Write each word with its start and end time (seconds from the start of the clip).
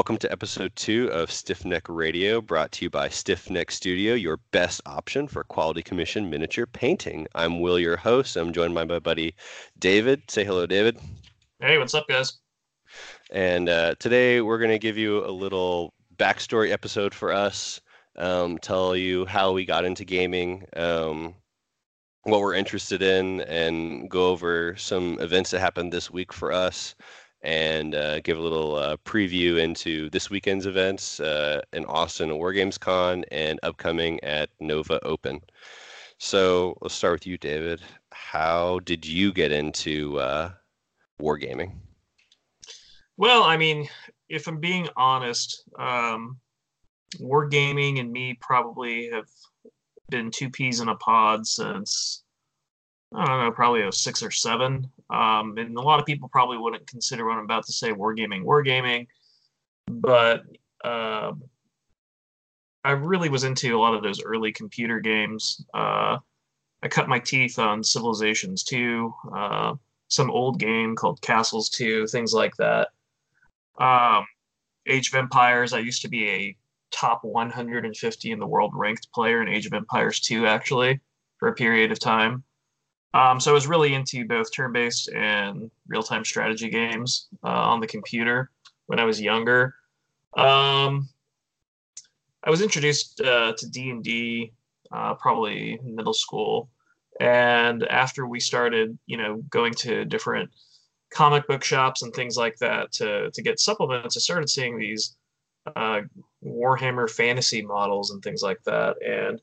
welcome 0.00 0.16
to 0.16 0.32
episode 0.32 0.74
two 0.76 1.08
of 1.12 1.30
Stiff 1.30 1.66
Neck 1.66 1.86
Radio, 1.86 2.40
brought 2.40 2.72
to 2.72 2.86
you 2.86 2.88
by 2.88 3.10
Stiff 3.10 3.50
Neck 3.50 3.70
Studio, 3.70 4.14
your 4.14 4.38
best 4.50 4.80
option 4.86 5.28
for 5.28 5.44
quality 5.44 5.82
commission 5.82 6.30
miniature 6.30 6.64
painting. 6.64 7.26
I'm 7.34 7.60
Will, 7.60 7.78
your 7.78 7.98
host. 7.98 8.38
I'm 8.38 8.50
joined 8.50 8.74
by 8.74 8.86
my 8.86 8.98
buddy 8.98 9.34
David. 9.78 10.22
Say 10.30 10.42
hello, 10.42 10.64
David. 10.64 10.98
Hey, 11.60 11.76
what's 11.76 11.92
up, 11.92 12.08
guys? 12.08 12.38
And 13.30 13.68
uh, 13.68 13.94
today 13.98 14.40
we're 14.40 14.56
going 14.56 14.70
to 14.70 14.78
give 14.78 14.96
you 14.96 15.22
a 15.22 15.28
little 15.28 15.92
backstory 16.16 16.70
episode 16.70 17.12
for 17.12 17.30
us, 17.30 17.78
um, 18.16 18.56
tell 18.56 18.96
you 18.96 19.26
how 19.26 19.52
we 19.52 19.66
got 19.66 19.84
into 19.84 20.06
gaming, 20.06 20.64
um, 20.76 21.34
what 22.22 22.40
we're 22.40 22.54
interested 22.54 23.02
in, 23.02 23.42
and 23.42 24.08
go 24.08 24.30
over 24.30 24.74
some 24.76 25.20
events 25.20 25.50
that 25.50 25.60
happened 25.60 25.92
this 25.92 26.10
week 26.10 26.32
for 26.32 26.52
us 26.52 26.94
and 27.42 27.94
uh, 27.94 28.20
give 28.20 28.38
a 28.38 28.42
little 28.42 28.76
uh, 28.76 28.96
preview 28.98 29.58
into 29.62 30.10
this 30.10 30.30
weekend's 30.30 30.66
events 30.66 31.20
uh, 31.20 31.62
in 31.72 31.84
Austin 31.86 32.34
War 32.36 32.52
Games 32.52 32.78
Con 32.78 33.24
and 33.30 33.58
upcoming 33.62 34.22
at 34.22 34.50
Nova 34.60 35.02
Open. 35.04 35.40
So 36.18 36.76
let's 36.82 36.94
start 36.94 37.12
with 37.14 37.26
you, 37.26 37.38
David. 37.38 37.80
How 38.12 38.80
did 38.80 39.06
you 39.06 39.32
get 39.32 39.52
into 39.52 40.18
uh, 40.18 40.50
wargaming? 41.20 41.72
Well, 43.16 43.42
I 43.42 43.56
mean, 43.56 43.88
if 44.28 44.46
I'm 44.46 44.60
being 44.60 44.88
honest, 44.96 45.64
um, 45.78 46.38
wargaming 47.18 48.00
and 48.00 48.12
me 48.12 48.36
probably 48.40 49.10
have 49.10 49.28
been 50.10 50.30
two 50.30 50.50
peas 50.50 50.80
in 50.80 50.88
a 50.88 50.96
pod 50.96 51.46
since 51.46 52.22
I 53.14 53.24
don't 53.24 53.44
know, 53.44 53.50
probably 53.50 53.82
a 53.82 53.92
six 53.92 54.22
or 54.22 54.30
seven. 54.30 54.88
Um, 55.10 55.58
and 55.58 55.76
a 55.76 55.80
lot 55.80 55.98
of 55.98 56.06
people 56.06 56.28
probably 56.28 56.58
wouldn't 56.58 56.86
consider 56.86 57.26
what 57.26 57.36
I'm 57.36 57.44
about 57.44 57.66
to 57.66 57.72
say 57.72 57.92
wargaming, 57.92 58.44
wargaming. 58.44 59.08
But 59.86 60.44
uh, 60.84 61.32
I 62.84 62.92
really 62.92 63.28
was 63.28 63.44
into 63.44 63.76
a 63.76 63.80
lot 63.80 63.94
of 63.94 64.02
those 64.02 64.22
early 64.22 64.52
computer 64.52 65.00
games. 65.00 65.64
Uh, 65.74 66.18
I 66.82 66.88
cut 66.88 67.08
my 67.08 67.18
teeth 67.18 67.58
on 67.58 67.84
Civilizations 67.84 68.62
2, 68.64 69.14
uh, 69.34 69.74
some 70.08 70.30
old 70.30 70.58
game 70.58 70.96
called 70.96 71.20
Castles 71.20 71.68
2, 71.70 72.06
things 72.06 72.32
like 72.32 72.56
that. 72.56 72.88
Um, 73.78 74.24
Age 74.86 75.08
of 75.08 75.14
Empires, 75.14 75.72
I 75.72 75.80
used 75.80 76.02
to 76.02 76.08
be 76.08 76.28
a 76.28 76.56
top 76.90 77.22
150 77.22 78.30
in 78.30 78.38
the 78.38 78.46
world 78.46 78.72
ranked 78.74 79.12
player 79.12 79.42
in 79.42 79.48
Age 79.48 79.66
of 79.66 79.74
Empires 79.74 80.20
2, 80.20 80.46
actually, 80.46 81.00
for 81.38 81.48
a 81.48 81.54
period 81.54 81.92
of 81.92 81.98
time. 81.98 82.44
Um, 83.12 83.40
so 83.40 83.50
I 83.50 83.54
was 83.54 83.66
really 83.66 83.94
into 83.94 84.24
both 84.24 84.52
turn-based 84.52 85.10
and 85.12 85.70
real-time 85.88 86.24
strategy 86.24 86.70
games 86.70 87.28
uh, 87.42 87.48
on 87.48 87.80
the 87.80 87.86
computer 87.86 88.50
when 88.86 89.00
I 89.00 89.04
was 89.04 89.20
younger. 89.20 89.74
Um, 90.36 91.08
I 92.44 92.50
was 92.50 92.62
introduced 92.62 93.20
uh, 93.20 93.52
to 93.58 93.68
D 93.68 93.90
and 93.90 94.02
D 94.02 94.52
uh, 94.92 95.14
probably 95.14 95.78
middle 95.82 96.14
school, 96.14 96.70
and 97.20 97.84
after 97.88 98.26
we 98.26 98.40
started, 98.40 98.96
you 99.06 99.16
know, 99.16 99.42
going 99.50 99.74
to 99.74 100.04
different 100.04 100.50
comic 101.12 101.46
book 101.48 101.64
shops 101.64 102.02
and 102.02 102.14
things 102.14 102.36
like 102.36 102.56
that 102.58 102.92
to 102.92 103.30
to 103.32 103.42
get 103.42 103.58
supplements, 103.58 104.16
I 104.16 104.20
started 104.20 104.48
seeing 104.48 104.78
these 104.78 105.16
uh, 105.76 106.02
Warhammer 106.44 107.10
fantasy 107.10 107.62
models 107.62 108.12
and 108.12 108.22
things 108.22 108.42
like 108.42 108.62
that, 108.64 108.96
and 109.02 109.40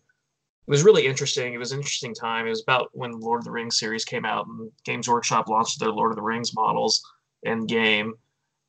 it 0.67 0.71
was 0.71 0.83
really 0.83 1.07
interesting. 1.07 1.53
It 1.53 1.59
was 1.59 1.71
an 1.71 1.79
interesting 1.79 2.13
time. 2.13 2.45
It 2.45 2.49
was 2.49 2.61
about 2.61 2.89
when 2.91 3.19
Lord 3.21 3.39
of 3.39 3.45
the 3.45 3.51
Rings 3.51 3.79
series 3.79 4.03
came 4.03 4.25
out 4.25 4.47
and 4.47 4.69
Games 4.83 5.07
Workshop 5.07 5.47
launched 5.47 5.79
their 5.79 5.91
Lord 5.91 6.11
of 6.11 6.17
the 6.17 6.21
Rings 6.21 6.53
models 6.53 7.01
in 7.43 7.65
game. 7.65 8.13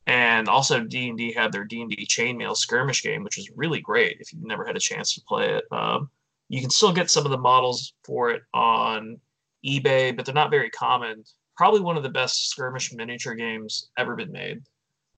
And 0.07 0.47
also 0.47 0.79
D&D 0.79 1.33
had 1.33 1.51
their 1.51 1.65
D&D 1.65 2.07
chainmail 2.07 2.55
skirmish 2.55 3.03
game, 3.03 3.21
which 3.21 3.35
was 3.35 3.51
really 3.53 3.81
great 3.81 4.17
if 4.21 4.31
you've 4.31 4.45
never 4.45 4.65
had 4.65 4.77
a 4.77 4.79
chance 4.79 5.13
to 5.13 5.21
play 5.27 5.53
it. 5.55 5.65
Um, 5.71 6.09
you 6.47 6.61
can 6.61 6.69
still 6.69 6.93
get 6.93 7.11
some 7.11 7.25
of 7.25 7.31
the 7.31 7.37
models 7.37 7.93
for 8.05 8.31
it 8.31 8.43
on 8.53 9.19
eBay, 9.65 10.15
but 10.15 10.25
they're 10.25 10.33
not 10.33 10.51
very 10.51 10.69
common. 10.69 11.25
Probably 11.57 11.81
one 11.81 11.97
of 11.97 12.03
the 12.03 12.09
best 12.09 12.49
skirmish 12.49 12.93
miniature 12.93 13.35
games 13.35 13.89
ever 13.97 14.15
been 14.15 14.31
made. 14.31 14.61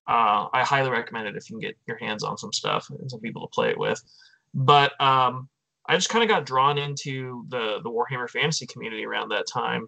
Uh, 0.08 0.48
I 0.52 0.64
highly 0.64 0.90
recommend 0.90 1.28
it 1.28 1.36
if 1.36 1.48
you 1.48 1.54
can 1.54 1.60
get 1.60 1.78
your 1.86 1.96
hands 1.98 2.24
on 2.24 2.36
some 2.36 2.52
stuff 2.52 2.90
and 2.90 3.08
some 3.08 3.20
people 3.20 3.46
to 3.46 3.54
play 3.54 3.70
it 3.70 3.78
with. 3.78 4.02
But 4.52 5.00
um, 5.00 5.48
I 5.86 5.96
just 5.96 6.08
kind 6.08 6.22
of 6.22 6.28
got 6.28 6.46
drawn 6.46 6.78
into 6.78 7.44
the 7.48 7.80
the 7.82 7.90
Warhammer 7.90 8.28
fantasy 8.28 8.66
community 8.66 9.04
around 9.04 9.30
that 9.30 9.46
time, 9.46 9.86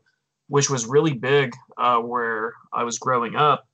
which 0.49 0.71
was 0.71 0.87
really 0.87 1.15
big 1.15 1.55
uh, 1.77 1.99
where 1.99 2.55
I 2.73 2.85
was 2.85 2.99
growing 2.99 3.37
up. 3.37 3.67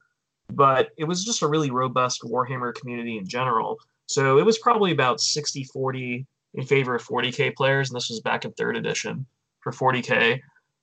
But 0.53 0.91
it 0.99 1.05
was 1.05 1.25
just 1.25 1.43
a 1.43 1.49
really 1.49 1.71
robust 1.71 2.23
Warhammer 2.23 2.75
community 2.75 3.17
in 3.17 3.27
general. 3.27 3.79
So 4.07 4.39
it 4.39 4.45
was 4.45 4.59
probably 4.59 4.91
about 4.93 5.21
60 5.21 5.65
40 5.65 6.27
in 6.55 6.65
favor 6.65 6.97
of 6.97 7.05
40k 7.05 7.55
players, 7.55 7.91
and 7.91 7.97
this 7.97 8.11
was 8.11 8.21
back 8.21 8.45
in 8.45 8.53
third 8.53 8.77
edition 8.77 9.25
for 9.61 9.73
40k. 9.73 10.41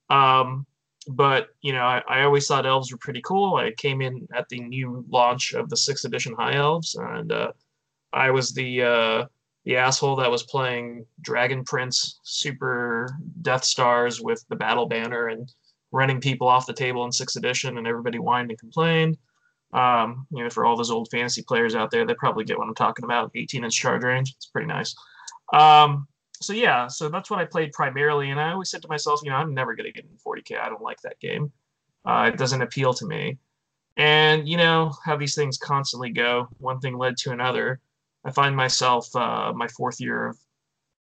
Um, 0.09 0.65
but 1.09 1.49
you 1.61 1.73
know, 1.73 1.83
I, 1.83 2.01
I, 2.07 2.23
always 2.23 2.47
thought 2.47 2.65
elves 2.65 2.91
were 2.91 2.97
pretty 2.97 3.21
cool. 3.21 3.55
I 3.55 3.71
came 3.71 4.01
in 4.01 4.27
at 4.33 4.47
the 4.49 4.59
new 4.59 5.05
launch 5.09 5.53
of 5.53 5.69
the 5.69 5.77
sixth 5.77 6.05
edition 6.05 6.35
High 6.37 6.55
Elves, 6.55 6.95
and 6.95 7.31
uh, 7.31 7.51
I 8.13 8.29
was 8.31 8.53
the 8.53 8.83
uh, 8.83 9.25
the 9.67 9.75
asshole 9.75 10.15
that 10.15 10.31
was 10.31 10.43
playing 10.43 11.05
Dragon 11.19 11.61
Prince 11.65 12.21
Super 12.23 13.13
Death 13.41 13.65
Stars 13.65 14.21
with 14.21 14.45
the 14.47 14.55
battle 14.55 14.85
banner 14.85 15.27
and 15.27 15.53
running 15.91 16.21
people 16.21 16.47
off 16.47 16.65
the 16.65 16.73
table 16.73 17.03
in 17.03 17.11
sixth 17.11 17.35
edition, 17.35 17.77
and 17.77 17.85
everybody 17.85 18.17
whined 18.17 18.49
and 18.49 18.57
complained. 18.57 19.17
Um, 19.73 20.25
you 20.31 20.41
know, 20.41 20.49
for 20.49 20.63
all 20.63 20.77
those 20.77 20.89
old 20.89 21.09
fantasy 21.11 21.43
players 21.43 21.75
out 21.75 21.91
there, 21.91 22.05
they 22.05 22.13
probably 22.13 22.45
get 22.45 22.57
what 22.57 22.69
I'm 22.69 22.75
talking 22.75 23.03
about. 23.03 23.31
18 23.35 23.65
inch 23.65 23.75
charge 23.75 24.03
range, 24.03 24.33
it's 24.37 24.45
pretty 24.45 24.67
nice. 24.67 24.95
Um, 25.51 26.07
so 26.41 26.53
yeah, 26.53 26.87
so 26.87 27.09
that's 27.09 27.29
what 27.29 27.41
I 27.41 27.45
played 27.45 27.73
primarily, 27.73 28.29
and 28.29 28.39
I 28.39 28.53
always 28.53 28.69
said 28.69 28.81
to 28.83 28.87
myself, 28.87 29.19
you 29.21 29.31
know, 29.31 29.35
I'm 29.35 29.53
never 29.53 29.75
gonna 29.75 29.91
get 29.91 30.05
in 30.05 30.11
40k. 30.25 30.61
I 30.61 30.69
don't 30.69 30.81
like 30.81 31.01
that 31.01 31.19
game. 31.19 31.51
Uh, 32.05 32.31
it 32.33 32.37
doesn't 32.37 32.61
appeal 32.61 32.93
to 32.93 33.05
me. 33.05 33.37
And 33.97 34.47
you 34.47 34.55
know 34.55 34.93
how 35.03 35.17
these 35.17 35.35
things 35.35 35.57
constantly 35.57 36.11
go. 36.11 36.47
One 36.59 36.79
thing 36.79 36.97
led 36.97 37.17
to 37.17 37.31
another. 37.31 37.81
I 38.27 38.31
find 38.31 38.55
myself 38.55 39.15
uh, 39.15 39.53
my 39.55 39.69
fourth 39.69 40.01
year 40.01 40.27
of 40.27 40.37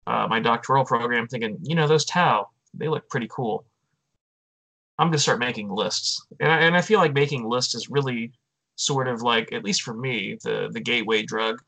uh, 0.06 0.28
my 0.30 0.42
doctoral 0.42 0.84
program 0.84 1.26
thinking, 1.26 1.58
you 1.64 1.74
know, 1.74 1.88
those 1.88 2.04
Tau, 2.04 2.50
they 2.74 2.90
look 2.90 3.10
pretty 3.10 3.30
cool. 3.32 3.66
I'm 5.00 5.08
gonna 5.08 5.20
start 5.20 5.40
making 5.40 5.70
lists, 5.70 6.24
and 6.42 6.52
I, 6.52 6.60
and 6.60 6.76
I 6.76 6.82
feel 6.82 7.00
like 7.00 7.14
making 7.14 7.48
lists 7.48 7.76
is 7.76 7.90
really 7.90 8.32
sort 8.76 9.08
of 9.08 9.22
like, 9.22 9.54
at 9.54 9.64
least 9.64 9.82
for 9.82 9.94
me, 9.94 10.38
the 10.44 10.70
the 10.72 10.82
gateway 10.82 11.24
drug 11.24 11.62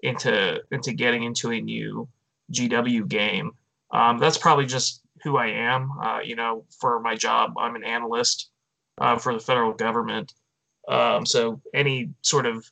into 0.00 0.60
into 0.72 0.92
getting 0.94 1.24
into 1.24 1.52
a 1.52 1.60
new 1.60 2.08
GW 2.50 3.06
game. 3.06 3.52
Um, 3.92 4.18
that's 4.18 4.38
probably 4.38 4.66
just 4.66 5.02
who 5.22 5.36
I 5.36 5.48
am. 5.48 5.90
Uh, 6.02 6.20
you 6.24 6.36
know, 6.36 6.64
for 6.80 7.00
my 7.00 7.14
job, 7.14 7.52
I'm 7.58 7.76
an 7.76 7.84
analyst 7.84 8.50
uh, 8.98 9.18
for 9.18 9.34
the 9.34 9.40
federal 9.40 9.74
government. 9.74 10.32
Um, 10.88 11.24
so 11.26 11.60
any 11.74 12.10
sort 12.22 12.46
of 12.46 12.66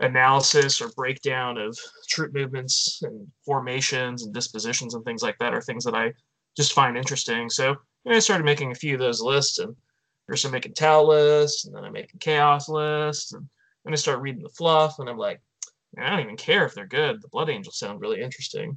analysis 0.00 0.80
or 0.80 0.88
breakdown 0.90 1.56
of 1.58 1.78
troop 2.08 2.32
movements 2.34 3.00
and 3.02 3.26
formations 3.44 4.24
and 4.24 4.34
dispositions 4.34 4.94
and 4.94 5.04
things 5.04 5.22
like 5.22 5.38
that 5.38 5.54
are 5.54 5.60
things 5.60 5.84
that 5.84 5.94
I 5.94 6.12
just 6.56 6.72
find 6.72 6.96
interesting. 6.96 7.48
So 7.48 7.76
I 8.06 8.18
started 8.18 8.44
making 8.44 8.72
a 8.72 8.76
few 8.76 8.94
of 8.94 9.00
those 9.00 9.20
lists 9.20 9.58
and 9.58 9.74
first 10.26 10.44
I'm 10.44 10.50
making 10.50 10.74
Tau 10.74 11.02
lists 11.02 11.66
and 11.66 11.74
then 11.74 11.84
I'm 11.84 11.92
making 11.92 12.20
chaos 12.20 12.68
lists 12.68 13.32
and 13.32 13.46
then 13.84 13.92
I 13.92 13.96
start 13.96 14.20
reading 14.20 14.42
the 14.42 14.48
fluff 14.48 14.98
and 14.98 15.08
I'm 15.08 15.18
like, 15.18 15.40
I 15.98 16.10
don't 16.10 16.20
even 16.20 16.36
care 16.36 16.66
if 16.66 16.74
they're 16.74 16.86
good. 16.86 17.22
The 17.22 17.28
Blood 17.28 17.50
Angels 17.50 17.78
sound 17.78 18.00
really 18.00 18.20
interesting. 18.20 18.76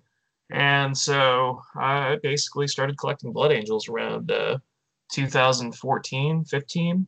And 0.52 0.98
so 0.98 1.62
I 1.76 2.18
basically 2.22 2.68
started 2.68 2.98
collecting 2.98 3.34
Blood 3.34 3.52
Angels 3.52 3.90
around 3.90 4.32
uh, 4.32 4.60
2014, 5.12 6.46
15 6.46 7.08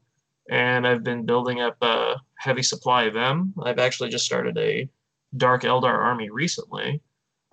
and 0.49 0.87
I've 0.87 1.03
been 1.03 1.25
building 1.25 1.61
up 1.61 1.77
a 1.81 2.15
heavy 2.35 2.63
supply 2.63 3.03
of 3.03 3.13
them. 3.13 3.53
I've 3.63 3.79
actually 3.79 4.09
just 4.09 4.25
started 4.25 4.57
a 4.57 4.89
Dark 5.37 5.61
Eldar 5.63 5.93
army 5.93 6.29
recently, 6.29 7.01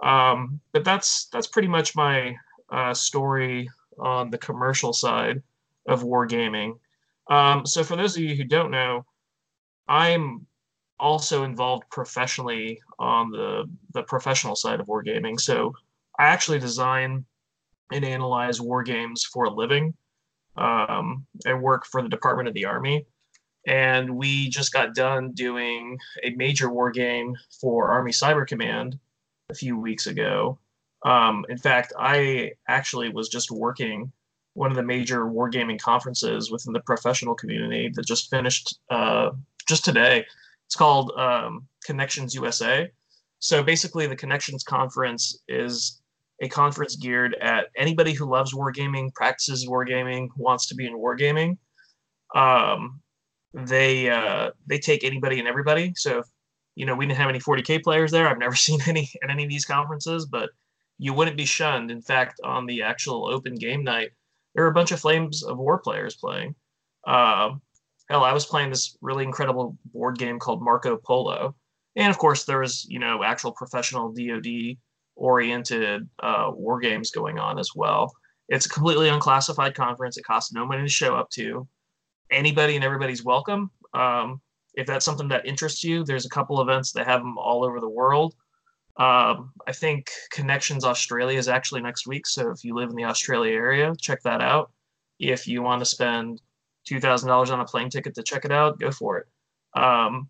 um, 0.02 0.60
but 0.72 0.84
that's 0.84 1.26
that's 1.26 1.46
pretty 1.46 1.69
much 1.69 1.94
my 1.94 2.34
uh, 2.70 2.94
story 2.94 3.69
on 3.98 4.31
the 4.31 4.38
commercial 4.38 4.93
side 4.93 5.43
of 5.87 6.02
wargaming. 6.02 6.78
Um, 7.28 7.66
so 7.66 7.84
for 7.84 7.96
those 7.96 8.16
of 8.16 8.22
you 8.22 8.34
who 8.34 8.44
don't 8.44 8.70
know, 8.70 9.04
I'm 9.88 10.46
also 10.98 11.44
involved 11.44 11.84
professionally 11.90 12.81
on 12.98 13.31
the 13.31 13.69
the 13.93 14.02
professional 14.04 14.56
side 14.56 14.81
of 14.81 14.87
wargaming. 14.87 15.38
So 15.38 15.75
I 16.19 16.25
actually 16.25 16.58
design 16.58 17.26
and 17.93 18.04
analyze 18.04 18.60
war 18.60 18.82
games 18.82 19.25
for 19.25 19.44
a 19.44 19.50
living. 19.50 19.94
Um, 20.56 21.26
I 21.47 21.55
work 21.55 21.87
for 21.87 22.03
the 22.03 22.08
Department 22.08 22.49
of 22.49 22.55
the 22.55 22.64
Army, 22.64 23.06
and 23.67 24.17
we 24.17 24.49
just 24.49 24.73
got 24.73 24.94
done 24.94 25.32
doing 25.32 25.99
a 26.23 26.31
major 26.31 26.70
war 26.70 26.91
game 26.91 27.37
for 27.61 27.88
Army 27.88 28.12
Cyber 28.12 28.47
Command 28.47 28.99
a 29.50 29.55
few 29.55 29.79
weeks 29.79 30.06
ago. 30.06 30.58
Um, 31.05 31.44
in 31.49 31.58
fact, 31.58 31.93
I 31.99 32.53
actually 32.69 33.11
was 33.11 33.29
just 33.29 33.50
working 33.50 34.12
one 34.55 34.70
of 34.70 34.76
the 34.76 34.82
major 34.82 35.26
wargaming 35.26 35.79
conferences 35.79 36.50
within 36.50 36.73
the 36.73 36.81
professional 36.81 37.35
community 37.35 37.91
that 37.94 38.06
just 38.06 38.31
finished 38.31 38.79
uh, 38.91 39.31
just 39.69 39.85
today 39.85 40.25
It's 40.67 40.75
called 40.76 41.12
um, 41.17 41.67
Connections 41.85 42.35
USA. 42.35 42.91
So 43.38 43.62
basically, 43.62 44.06
the 44.06 44.17
Connections 44.17 44.64
Conference 44.64 45.38
is 45.47 46.00
a 46.40 46.48
conference 46.48 46.96
geared 46.96 47.34
at 47.40 47.66
anybody 47.76 48.12
who 48.12 48.30
loves 48.30 48.52
wargaming, 48.52 49.12
practices 49.14 49.66
wargaming, 49.66 50.28
wants 50.36 50.66
to 50.66 50.74
be 50.74 50.86
in 50.86 50.94
wargaming. 50.94 51.56
Um, 52.34 53.00
they 53.54 54.10
uh, 54.10 54.50
they 54.66 54.78
take 54.78 55.02
anybody 55.04 55.38
and 55.38 55.48
everybody. 55.48 55.92
So 55.96 56.18
if, 56.18 56.26
you 56.74 56.84
know 56.84 56.94
we 56.94 57.06
didn't 57.06 57.18
have 57.18 57.30
any 57.30 57.38
40k 57.38 57.82
players 57.82 58.10
there. 58.10 58.28
I've 58.28 58.38
never 58.38 58.54
seen 58.66 58.80
any 58.86 59.10
at 59.22 59.30
any 59.30 59.44
of 59.44 59.50
these 59.50 59.64
conferences, 59.64 60.26
but 60.26 60.50
you 60.98 61.14
wouldn't 61.14 61.36
be 61.36 61.44
shunned. 61.44 61.90
In 61.90 62.02
fact, 62.02 62.40
on 62.44 62.66
the 62.66 62.82
actual 62.82 63.26
open 63.26 63.54
game 63.54 63.82
night, 63.82 64.10
there 64.54 64.64
were 64.64 64.70
a 64.70 64.74
bunch 64.74 64.92
of 64.92 65.00
Flames 65.00 65.42
of 65.42 65.58
War 65.58 65.78
players 65.78 66.16
playing. 66.16 66.54
Uh, 67.06 67.50
hell, 68.10 68.24
I 68.24 68.32
was 68.32 68.46
playing 68.46 68.70
this 68.70 68.96
really 69.00 69.24
incredible 69.24 69.76
board 69.92 70.18
game 70.18 70.38
called 70.38 70.62
Marco 70.62 70.96
Polo, 70.96 71.54
and 71.96 72.10
of 72.10 72.18
course 72.18 72.44
there 72.44 72.60
was 72.60 72.84
you 72.88 72.98
know 72.98 73.22
actual 73.24 73.52
professional 73.52 74.12
DoD 74.12 74.76
oriented 75.16 76.08
uh, 76.22 76.50
war 76.54 76.78
games 76.78 77.10
going 77.10 77.38
on 77.38 77.58
as 77.58 77.70
well. 77.74 78.12
It's 78.48 78.66
a 78.66 78.70
completely 78.70 79.08
unclassified 79.08 79.74
conference. 79.74 80.16
It 80.16 80.24
costs 80.24 80.52
no 80.52 80.64
money 80.64 80.82
to 80.82 80.88
show 80.88 81.16
up 81.16 81.30
to. 81.30 81.66
Anybody 82.30 82.76
and 82.76 82.84
everybody's 82.84 83.24
welcome. 83.24 83.70
Um, 83.94 84.40
if 84.74 84.86
that's 84.86 85.04
something 85.04 85.28
that 85.28 85.46
interests 85.46 85.82
you, 85.82 86.04
there's 86.04 86.26
a 86.26 86.30
couple 86.30 86.60
events 86.60 86.92
that 86.92 87.06
have 87.06 87.20
them 87.20 87.38
all 87.38 87.64
over 87.64 87.80
the 87.80 87.88
world. 87.88 88.34
Um, 88.98 89.52
I 89.66 89.72
think 89.72 90.10
Connections 90.30 90.84
Australia 90.84 91.38
is 91.38 91.48
actually 91.48 91.82
next 91.82 92.06
week. 92.06 92.26
So 92.26 92.50
if 92.50 92.64
you 92.64 92.74
live 92.74 92.90
in 92.90 92.96
the 92.96 93.04
Australia 93.04 93.52
area, 93.52 93.94
check 94.00 94.22
that 94.22 94.40
out. 94.40 94.70
If 95.19 95.46
you 95.46 95.62
want 95.62 95.80
to 95.80 95.86
spend 95.86 96.40
$2,000 96.90 97.52
on 97.52 97.60
a 97.60 97.64
plane 97.64 97.90
ticket 97.90 98.14
to 98.14 98.22
check 98.22 98.44
it 98.44 98.52
out, 98.52 98.78
go 98.78 98.90
for 98.90 99.19
it. 99.19 99.26
Um, 99.80 100.28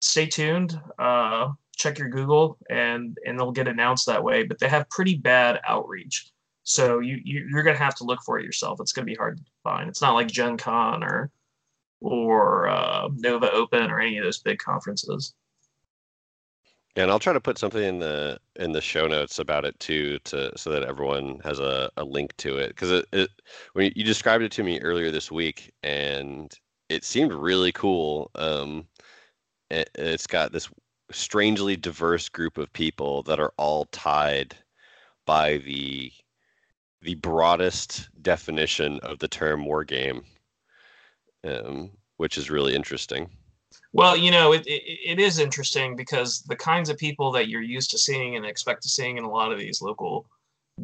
stay 0.00 0.26
tuned. 0.26 0.80
Uh, 0.98 1.50
check 1.82 1.98
your 1.98 2.08
Google, 2.08 2.58
and 2.70 3.16
and 3.26 3.38
they'll 3.38 3.52
get 3.52 3.68
announced 3.68 4.06
that 4.06 4.22
way. 4.22 4.44
But 4.44 4.58
they 4.58 4.68
have 4.68 4.88
pretty 4.90 5.16
bad 5.16 5.60
outreach, 5.66 6.30
so 6.62 7.00
you, 7.00 7.20
you 7.24 7.46
you're 7.50 7.62
gonna 7.62 7.78
have 7.78 7.96
to 7.96 8.04
look 8.04 8.20
for 8.24 8.38
it 8.38 8.44
yourself. 8.44 8.80
It's 8.80 8.92
gonna 8.92 9.06
be 9.06 9.14
hard 9.14 9.38
to 9.38 9.44
find. 9.62 9.88
It's 9.88 10.02
not 10.02 10.14
like 10.14 10.28
Gen 10.28 10.56
Con 10.56 11.02
or 11.02 11.30
or 12.00 12.68
uh, 12.68 13.08
Nova 13.14 13.50
Open 13.52 13.90
or 13.90 14.00
any 14.00 14.18
of 14.18 14.24
those 14.24 14.40
big 14.40 14.58
conferences. 14.58 15.34
And 16.94 17.10
I'll 17.10 17.18
try 17.18 17.32
to 17.32 17.40
put 17.40 17.56
something 17.58 17.82
in 17.82 17.98
the 17.98 18.38
in 18.56 18.72
the 18.72 18.80
show 18.80 19.06
notes 19.06 19.38
about 19.38 19.64
it 19.64 19.78
too, 19.80 20.18
to 20.24 20.52
so 20.56 20.70
that 20.70 20.82
everyone 20.82 21.40
has 21.42 21.58
a, 21.58 21.90
a 21.96 22.04
link 22.04 22.36
to 22.38 22.58
it. 22.58 22.68
Because 22.68 22.90
it, 22.90 23.06
it 23.12 23.30
when 23.72 23.90
you 23.96 24.04
described 24.04 24.44
it 24.44 24.52
to 24.52 24.62
me 24.62 24.80
earlier 24.80 25.10
this 25.10 25.30
week, 25.30 25.72
and 25.82 26.52
it 26.90 27.04
seemed 27.04 27.32
really 27.32 27.72
cool. 27.72 28.30
Um, 28.34 28.86
it, 29.70 29.88
it's 29.94 30.26
got 30.26 30.52
this 30.52 30.68
strangely 31.12 31.76
diverse 31.76 32.28
group 32.28 32.58
of 32.58 32.72
people 32.72 33.22
that 33.24 33.40
are 33.40 33.52
all 33.56 33.86
tied 33.86 34.56
by 35.26 35.58
the 35.58 36.12
the 37.02 37.14
broadest 37.16 38.08
definition 38.22 39.00
of 39.00 39.18
the 39.18 39.26
term 39.26 39.64
war 39.64 39.82
game, 39.82 40.22
um, 41.42 41.90
which 42.16 42.38
is 42.38 42.48
really 42.48 42.74
interesting. 42.74 43.28
Well, 43.92 44.16
you 44.16 44.30
know, 44.30 44.52
it, 44.52 44.64
it, 44.66 44.82
it 45.04 45.18
is 45.18 45.38
interesting 45.38 45.96
because 45.96 46.42
the 46.42 46.56
kinds 46.56 46.88
of 46.88 46.96
people 46.96 47.32
that 47.32 47.48
you're 47.48 47.60
used 47.62 47.90
to 47.90 47.98
seeing 47.98 48.36
and 48.36 48.46
expect 48.46 48.82
to 48.84 48.88
seeing 48.88 49.18
in 49.18 49.24
a 49.24 49.30
lot 49.30 49.52
of 49.52 49.58
these 49.58 49.82
local 49.82 50.26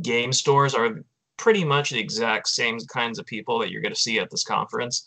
game 0.03 0.33
stores 0.33 0.75
are 0.75 1.05
pretty 1.37 1.65
much 1.65 1.91
the 1.91 2.01
exact 2.01 2.49
same 2.49 2.79
kinds 2.93 3.19
of 3.19 3.27
people 3.27 3.59
that 3.59 3.71
you're 3.71 3.81
going 3.81 3.95
to 3.95 4.01
see 4.01 4.19
at 4.19 4.31
this 4.31 4.45
conference. 4.45 5.07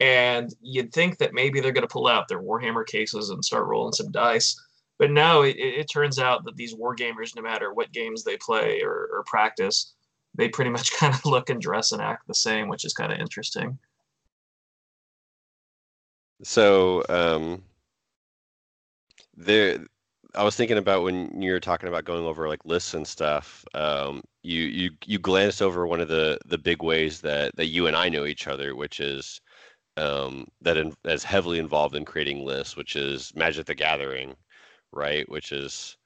And 0.00 0.54
you'd 0.60 0.92
think 0.92 1.18
that 1.18 1.32
maybe 1.32 1.60
they're 1.60 1.72
going 1.72 1.86
to 1.86 1.92
pull 1.92 2.06
out 2.06 2.28
their 2.28 2.42
Warhammer 2.42 2.86
cases 2.86 3.30
and 3.30 3.44
start 3.44 3.66
rolling 3.66 3.92
some 3.92 4.10
dice. 4.10 4.54
But 4.98 5.10
no, 5.10 5.42
it, 5.42 5.56
it 5.56 5.90
turns 5.90 6.18
out 6.18 6.44
that 6.44 6.56
these 6.56 6.74
wargamers, 6.74 7.34
no 7.36 7.42
matter 7.42 7.72
what 7.72 7.92
games 7.92 8.24
they 8.24 8.36
play 8.38 8.82
or, 8.82 9.08
or 9.12 9.24
practice, 9.26 9.94
they 10.34 10.48
pretty 10.48 10.70
much 10.70 10.92
kind 10.98 11.14
of 11.14 11.24
look 11.24 11.50
and 11.50 11.60
dress 11.60 11.92
and 11.92 12.02
act 12.02 12.26
the 12.26 12.34
same, 12.34 12.68
which 12.68 12.84
is 12.84 12.94
kind 12.94 13.12
of 13.12 13.18
interesting. 13.18 13.78
So 16.42 17.02
um, 17.08 17.62
there, 19.36 19.78
I 20.34 20.44
was 20.44 20.56
thinking 20.56 20.76
about 20.78 21.02
when 21.02 21.40
you 21.40 21.52
were 21.52 21.60
talking 21.60 21.88
about 21.88 22.04
going 22.04 22.24
over 22.24 22.48
like 22.48 22.64
lists 22.64 22.94
and 22.94 23.06
stuff. 23.06 23.64
Um, 23.74 24.22
you 24.42 24.62
you 24.62 24.90
you 25.06 25.18
glanced 25.18 25.62
over 25.62 25.86
one 25.86 26.00
of 26.00 26.08
the 26.08 26.38
the 26.46 26.58
big 26.58 26.82
ways 26.82 27.20
that 27.22 27.56
that 27.56 27.66
you 27.66 27.86
and 27.86 27.96
I 27.96 28.08
know 28.08 28.26
each 28.26 28.46
other, 28.46 28.76
which 28.76 29.00
is 29.00 29.40
um, 29.96 30.46
that 30.60 30.76
in, 30.76 30.94
is 31.04 31.24
heavily 31.24 31.58
involved 31.58 31.94
in 31.94 32.04
creating 32.04 32.44
lists, 32.44 32.76
which 32.76 32.96
is 32.96 33.32
Magic 33.34 33.66
the 33.66 33.74
Gathering, 33.74 34.34
right? 34.92 35.28
Which 35.28 35.52
is 35.52 35.96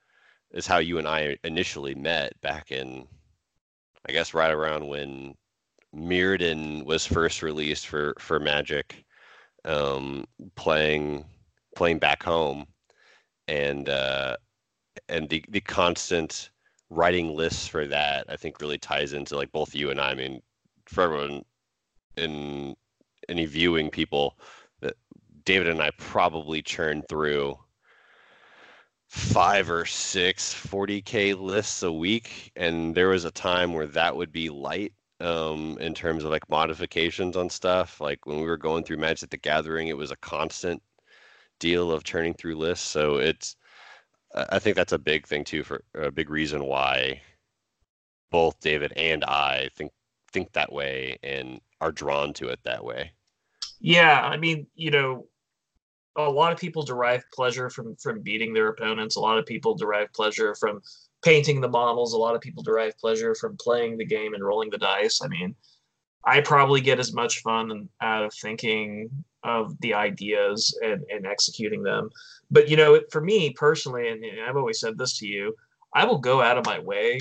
is 0.52 0.66
how 0.66 0.78
you 0.78 0.98
and 0.98 1.06
I 1.06 1.36
initially 1.44 1.94
met 1.94 2.40
back 2.40 2.72
in, 2.72 3.06
I 4.08 4.12
guess, 4.12 4.34
right 4.34 4.50
around 4.50 4.88
when 4.88 5.34
Mirrodin 5.94 6.84
was 6.84 7.06
first 7.06 7.42
released 7.42 7.86
for 7.86 8.14
for 8.18 8.38
Magic 8.38 9.04
um, 9.64 10.26
playing 10.56 11.24
playing 11.76 11.98
back 11.98 12.22
home, 12.22 12.66
and 13.48 13.88
uh, 13.88 14.36
and 15.08 15.28
the 15.28 15.44
the 15.48 15.60
constant 15.60 16.50
writing 16.90 17.36
lists 17.36 17.68
for 17.68 17.86
that 17.86 18.24
I 18.28 18.36
think 18.36 18.60
really 18.60 18.78
ties 18.78 19.12
into 19.12 19.36
like 19.36 19.52
both 19.52 19.74
you 19.74 19.90
and 19.90 20.00
I. 20.00 20.10
I 20.10 20.14
mean, 20.14 20.42
for 20.86 21.04
everyone 21.04 21.44
in 22.16 22.76
any 23.30 23.46
viewing 23.46 23.90
people, 23.90 24.38
that 24.80 24.96
David 25.44 25.68
and 25.68 25.80
I 25.80 25.90
probably 25.98 26.62
churned 26.62 27.08
through 27.08 27.58
five 29.08 29.70
or 29.70 29.84
six 29.84 30.54
40k 30.54 31.38
lists 31.40 31.82
a 31.82 31.92
week 31.92 32.52
and 32.54 32.94
there 32.94 33.08
was 33.08 33.24
a 33.24 33.30
time 33.32 33.72
where 33.74 33.88
that 33.88 34.14
would 34.14 34.30
be 34.30 34.48
light 34.48 34.92
um, 35.18 35.76
in 35.80 35.94
terms 35.94 36.22
of 36.22 36.30
like 36.30 36.48
modifications 36.48 37.36
on 37.36 37.50
stuff. 37.50 38.00
Like 38.00 38.24
when 38.24 38.40
we 38.40 38.46
were 38.46 38.56
going 38.56 38.84
through 38.84 38.98
Magic 38.98 39.30
the 39.30 39.36
Gathering, 39.36 39.88
it 39.88 39.96
was 39.96 40.12
a 40.12 40.16
constant 40.16 40.80
deal 41.58 41.90
of 41.90 42.04
churning 42.04 42.34
through 42.34 42.56
lists. 42.56 42.86
So 42.88 43.16
it's, 43.16 43.56
I 44.34 44.60
think 44.60 44.76
that's 44.76 44.92
a 44.92 44.98
big 44.98 45.26
thing 45.26 45.44
too 45.44 45.64
for 45.64 45.82
a 45.94 46.10
big 46.10 46.30
reason 46.30 46.64
why 46.64 47.20
both 48.30 48.60
David 48.60 48.92
and 48.96 49.24
I 49.24 49.70
think 49.74 49.92
think 50.32 50.52
that 50.52 50.72
way 50.72 51.18
and 51.24 51.60
are 51.80 51.90
drawn 51.90 52.32
to 52.34 52.48
it 52.48 52.60
that 52.62 52.84
way. 52.84 53.10
Yeah, 53.80 54.20
I 54.20 54.36
mean, 54.36 54.66
you 54.74 54.90
know, 54.90 55.26
a 56.16 56.28
lot 56.30 56.52
of 56.52 56.58
people 56.58 56.82
derive 56.82 57.24
pleasure 57.32 57.70
from 57.70 57.96
from 57.96 58.20
beating 58.22 58.52
their 58.52 58.68
opponents. 58.68 59.16
A 59.16 59.20
lot 59.20 59.38
of 59.38 59.46
people 59.46 59.74
derive 59.74 60.12
pleasure 60.12 60.54
from 60.54 60.80
painting 61.22 61.60
the 61.60 61.68
models. 61.68 62.12
A 62.12 62.18
lot 62.18 62.34
of 62.34 62.40
people 62.40 62.62
derive 62.62 62.96
pleasure 62.98 63.34
from 63.34 63.56
playing 63.58 63.96
the 63.96 64.04
game 64.06 64.34
and 64.34 64.44
rolling 64.44 64.70
the 64.70 64.78
dice. 64.78 65.20
I 65.22 65.28
mean, 65.28 65.54
I 66.24 66.40
probably 66.40 66.80
get 66.80 66.98
as 66.98 67.12
much 67.14 67.40
fun 67.40 67.88
out 68.02 68.24
of 68.24 68.34
thinking 68.34 69.10
of 69.44 69.78
the 69.80 69.94
ideas 69.94 70.78
and, 70.82 71.02
and 71.10 71.26
executing 71.26 71.82
them. 71.82 72.10
But 72.50 72.68
you 72.68 72.76
know, 72.76 73.00
for 73.10 73.20
me 73.22 73.52
personally, 73.54 74.08
and 74.08 74.24
I've 74.46 74.56
always 74.56 74.80
said 74.80 74.98
this 74.98 75.16
to 75.18 75.26
you, 75.26 75.54
I 75.94 76.04
will 76.04 76.18
go 76.18 76.42
out 76.42 76.58
of 76.58 76.66
my 76.66 76.78
way 76.78 77.18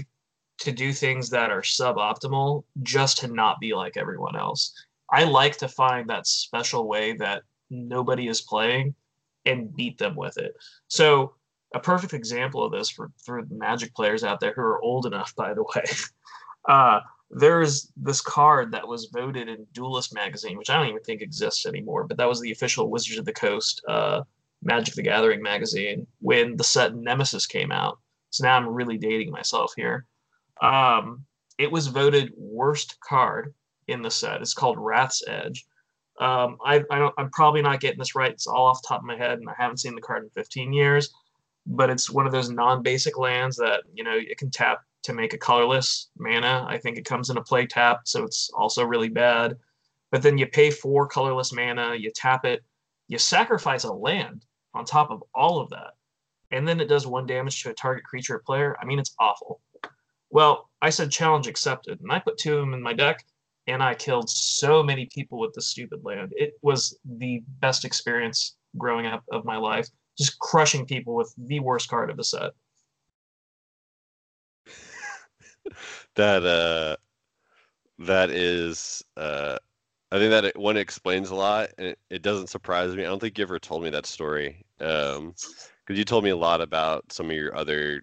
to 0.59 0.71
do 0.71 0.91
things 0.91 1.29
that 1.29 1.51
are 1.51 1.61
suboptimal 1.61 2.63
just 2.83 3.17
to 3.19 3.27
not 3.27 3.59
be 3.61 3.73
like 3.73 3.95
everyone 3.95 4.35
else. 4.35 4.73
I 5.11 5.23
like 5.23 5.57
to 5.57 5.67
find 5.67 6.09
that 6.09 6.27
special 6.27 6.87
way 6.87 7.13
that 7.13 7.43
nobody 7.69 8.27
is 8.27 8.41
playing 8.41 8.95
and 9.45 9.75
beat 9.75 9.97
them 9.97 10.15
with 10.15 10.37
it. 10.37 10.53
So 10.87 11.33
a 11.73 11.79
perfect 11.79 12.13
example 12.13 12.63
of 12.63 12.71
this 12.71 12.89
for, 12.89 13.11
for 13.23 13.43
Magic 13.49 13.93
players 13.93 14.23
out 14.23 14.39
there 14.39 14.53
who 14.53 14.61
are 14.61 14.81
old 14.81 15.05
enough, 15.05 15.35
by 15.35 15.53
the 15.53 15.63
way. 15.63 15.83
Uh, 16.67 16.99
there's 17.31 17.91
this 17.95 18.21
card 18.21 18.71
that 18.71 18.87
was 18.87 19.09
voted 19.13 19.47
in 19.47 19.65
Duelist 19.73 20.13
magazine, 20.13 20.57
which 20.57 20.69
I 20.69 20.75
don't 20.77 20.89
even 20.89 21.01
think 21.01 21.21
exists 21.21 21.65
anymore, 21.65 22.03
but 22.03 22.17
that 22.17 22.27
was 22.27 22.41
the 22.41 22.51
official 22.51 22.91
Wizards 22.91 23.17
of 23.17 23.25
the 23.25 23.33
Coast 23.33 23.81
uh, 23.87 24.21
Magic 24.61 24.93
the 24.93 25.01
Gathering 25.01 25.41
magazine 25.41 26.05
when 26.19 26.57
the 26.57 26.63
set 26.63 26.95
Nemesis 26.95 27.45
came 27.45 27.71
out. 27.71 27.97
So 28.29 28.43
now 28.43 28.57
I'm 28.57 28.67
really 28.67 28.97
dating 28.97 29.31
myself 29.31 29.73
here. 29.75 30.05
Um, 30.61 31.25
it 31.57 31.71
was 31.71 31.87
voted 31.87 32.33
worst 32.37 32.99
card 32.99 33.53
in 33.91 34.01
the 34.01 34.12
set. 34.12 34.41
It's 34.41 34.53
called 34.53 34.77
Rath's 34.79 35.24
Edge. 35.27 35.65
Um, 36.19 36.58
I, 36.65 36.84
I 36.91 37.10
I'm 37.17 37.29
probably 37.31 37.62
not 37.62 37.79
getting 37.79 38.00
this 38.00 38.15
right. 38.15 38.31
It's 38.31 38.48
all 38.48 38.67
off 38.67 38.81
top 38.86 39.00
of 39.00 39.05
my 39.05 39.17
head, 39.17 39.39
and 39.39 39.50
I 39.50 39.53
haven't 39.58 39.77
seen 39.77 39.96
the 39.96 40.01
card 40.01 40.24
in 40.24 40.29
15 40.31 40.74
years 40.74 41.13
but 41.69 41.89
it's 41.89 42.10
one 42.10 42.25
of 42.25 42.31
those 42.31 42.50
non-basic 42.50 43.17
lands 43.17 43.55
that 43.58 43.84
you 43.93 44.03
know 44.03 44.15
it 44.15 44.38
can 44.38 44.50
tap 44.50 44.81
to 45.03 45.13
make 45.13 45.34
a 45.34 45.38
colorless 45.38 46.10
mana. 46.17 46.65
I 46.67 46.77
think 46.77 46.98
it 46.98 47.05
comes 47.05 47.29
in 47.29 47.38
a 47.38 47.43
play 47.43 47.65
tap, 47.65 48.01
so 48.05 48.24
it's 48.24 48.50
also 48.53 48.84
really 48.84 49.10
bad. 49.10 49.55
But 50.12 50.24
then 50.24 50.38
you 50.38 50.48
pay 50.48 50.72
four 50.72 51.08
colorless 51.08 51.53
mana, 51.53 51.96
you 51.96 52.12
tap 52.13 52.43
it, 52.43 52.63
you 53.08 53.19
sacrifice 53.19 53.84
a 53.84 53.93
land 53.93 54.46
on 54.74 54.84
top 54.84 55.12
of 55.12 55.24
all 55.34 55.60
of 55.60 55.69
that, 55.69 55.91
and 56.51 56.67
then 56.67 56.81
it 56.81 56.89
does 56.89 57.05
one 57.05 57.27
damage 57.27 57.62
to 57.63 57.69
a 57.69 57.74
target 57.74 58.03
creature 58.03 58.36
or 58.36 58.39
player. 58.39 58.75
I 58.81 58.86
mean, 58.86 59.00
it's 59.00 59.15
awful. 59.19 59.62
Well, 60.31 60.69
I 60.81 60.89
said 60.89 61.12
challenge 61.12 61.48
accepted, 61.48 62.01
and 62.01 62.12
I 62.12 62.19
put 62.19 62.38
two 62.38 62.55
of 62.55 62.60
them 62.60 62.74
in 62.74 62.81
my 62.81 62.93
deck, 62.93 63.25
and 63.69 63.83
I 63.83 63.93
killed 63.93 64.29
so 64.29 64.81
many 64.81 65.05
people 65.05 65.39
with 65.39 65.53
this 65.53 65.67
stupid 65.67 66.03
land. 66.03 66.33
It 66.35 66.53
was 66.61 66.97
the 67.05 67.43
best 67.59 67.85
experience 67.85 68.55
growing 68.77 69.05
up 69.05 69.23
of 69.31 69.45
my 69.45 69.57
life, 69.57 69.88
just 70.17 70.39
crushing 70.39 70.85
people 70.85 71.15
with 71.15 71.33
the 71.38 71.59
worst 71.59 71.88
card 71.88 72.09
of 72.09 72.17
the 72.17 72.23
set. 72.23 72.51
that 76.15 76.43
uh 76.45 76.95
that 77.99 78.29
is 78.29 79.03
uh 79.17 79.57
I 80.11 80.17
think 80.17 80.31
that 80.31 80.45
it, 80.45 80.57
one 80.57 80.75
explains 80.75 81.29
a 81.29 81.35
lot, 81.35 81.69
it, 81.77 81.99
it, 82.09 82.23
doesn't 82.23 82.47
surprise 82.47 82.95
me. 82.95 83.03
I 83.03 83.05
don't 83.05 83.19
think 83.19 83.38
you 83.38 83.43
ever 83.43 83.59
told 83.59 83.83
me 83.83 83.91
that 83.91 84.07
story, 84.07 84.65
Um, 84.79 85.35
because 85.85 85.99
you 85.99 86.03
told 86.03 86.23
me 86.23 86.31
a 86.31 86.35
lot 86.35 86.61
about 86.61 87.11
some 87.11 87.27
of 87.27 87.35
your 87.35 87.55
other 87.55 88.01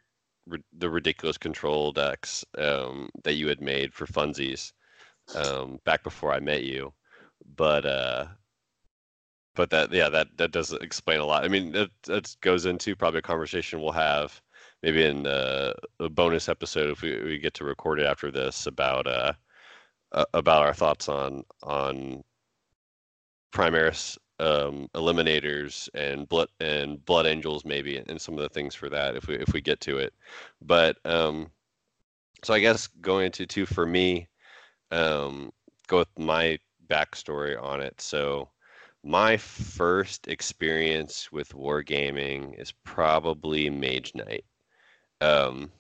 the 0.79 0.89
ridiculous 0.89 1.37
control 1.37 1.91
decks 1.91 2.45
um, 2.59 3.09
that 3.25 3.35
you 3.35 3.49
had 3.49 3.61
made 3.61 3.93
for 3.93 4.07
funsies 4.07 4.71
um, 5.35 5.81
back 5.85 6.03
before 6.03 6.33
I 6.33 6.41
met 6.41 6.65
you. 6.65 6.93
But 7.57 7.87
uh, 7.87 8.27
but 9.55 9.71
that 9.71 9.93
yeah 9.93 10.09
that 10.09 10.29
that 10.37 10.53
does 10.53 10.73
explain 10.73 11.21
a 11.21 11.25
lot. 11.25 11.45
I 11.45 11.49
mean 11.49 11.73
that 11.73 11.91
that 12.05 12.37
goes 12.41 12.67
into 12.67 12.97
probably 12.97 13.19
a 13.19 13.23
conversation 13.23 13.81
we'll 13.81 13.93
have 13.93 14.41
maybe 14.83 15.05
in 15.05 15.27
uh, 15.27 15.73
a 16.01 16.09
bonus 16.09 16.49
episode 16.49 16.91
if 16.91 17.03
we, 17.03 17.23
we 17.23 17.39
get 17.39 17.55
to 17.55 17.65
record 17.65 18.01
it 18.01 18.07
after 18.07 18.31
this 18.31 18.67
about 18.67 19.07
uh, 19.07 19.33
about 20.35 20.63
our 20.63 20.75
thoughts 20.75 21.09
on 21.09 21.45
on 21.63 22.23
Primaris 23.53 24.19
um, 24.39 24.89
eliminators 24.95 25.89
and 25.95 26.29
blood 26.29 26.49
and 26.61 27.05
blood 27.05 27.27
angels 27.27 27.65
maybe 27.65 27.97
and 27.97 28.21
some 28.21 28.35
of 28.35 28.41
the 28.41 28.49
things 28.49 28.75
for 28.75 28.89
that 28.91 29.17
if 29.17 29.27
we 29.27 29.37
if 29.37 29.53
we 29.55 29.61
get 29.61 29.81
to 29.81 29.97
it 29.99 30.13
but 30.61 30.99
um 31.07 31.51
so 32.45 32.53
i 32.53 32.61
guess 32.61 32.87
going 33.01 33.27
into 33.27 33.47
two 33.47 33.65
for 33.65 33.87
me 33.87 34.29
um 34.91 35.53
go 35.87 35.99
with 35.99 36.19
my 36.19 36.59
backstory 36.89 37.61
on 37.61 37.81
it 37.81 38.01
so 38.01 38.49
my 39.03 39.37
first 39.37 40.29
experience 40.29 41.31
with 41.31 41.55
wargaming 41.55 42.59
is 42.61 42.73
probably 42.85 43.69
mage 43.71 44.13
knight 44.15 44.45
um 45.21 45.71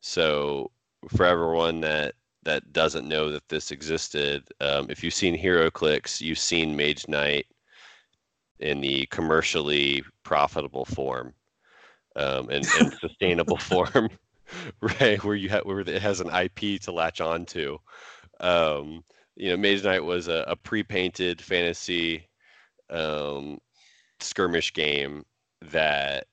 so 0.00 0.70
for 1.08 1.24
everyone 1.24 1.80
that 1.80 2.14
that 2.42 2.72
doesn't 2.72 3.08
know 3.08 3.30
that 3.30 3.48
this 3.48 3.70
existed 3.70 4.44
um, 4.60 4.86
if 4.88 5.02
you've 5.02 5.14
seen 5.14 5.36
HeroClix 5.36 6.20
you've 6.20 6.38
seen 6.38 6.76
mage 6.76 7.08
knight 7.08 7.46
in 8.60 8.80
the 8.80 9.06
commercially 9.06 10.04
profitable 10.22 10.84
form 10.84 11.34
um, 12.16 12.48
and, 12.48 12.66
and 12.80 12.92
sustainable 13.00 13.58
form, 13.58 14.08
right? 14.80 15.22
Where 15.22 15.36
you 15.36 15.48
have 15.50 15.64
where 15.64 15.80
it 15.80 16.02
has 16.02 16.20
an 16.20 16.30
IP 16.30 16.80
to 16.82 16.92
latch 16.92 17.20
onto. 17.20 17.78
Um, 18.40 19.04
you 19.36 19.50
know, 19.50 19.56
Mage 19.56 19.84
Knight 19.84 20.04
was 20.04 20.28
a, 20.28 20.44
a 20.46 20.56
pre-painted 20.56 21.40
fantasy 21.40 22.28
um, 22.90 23.58
skirmish 24.20 24.72
game 24.72 25.24
that 25.60 26.26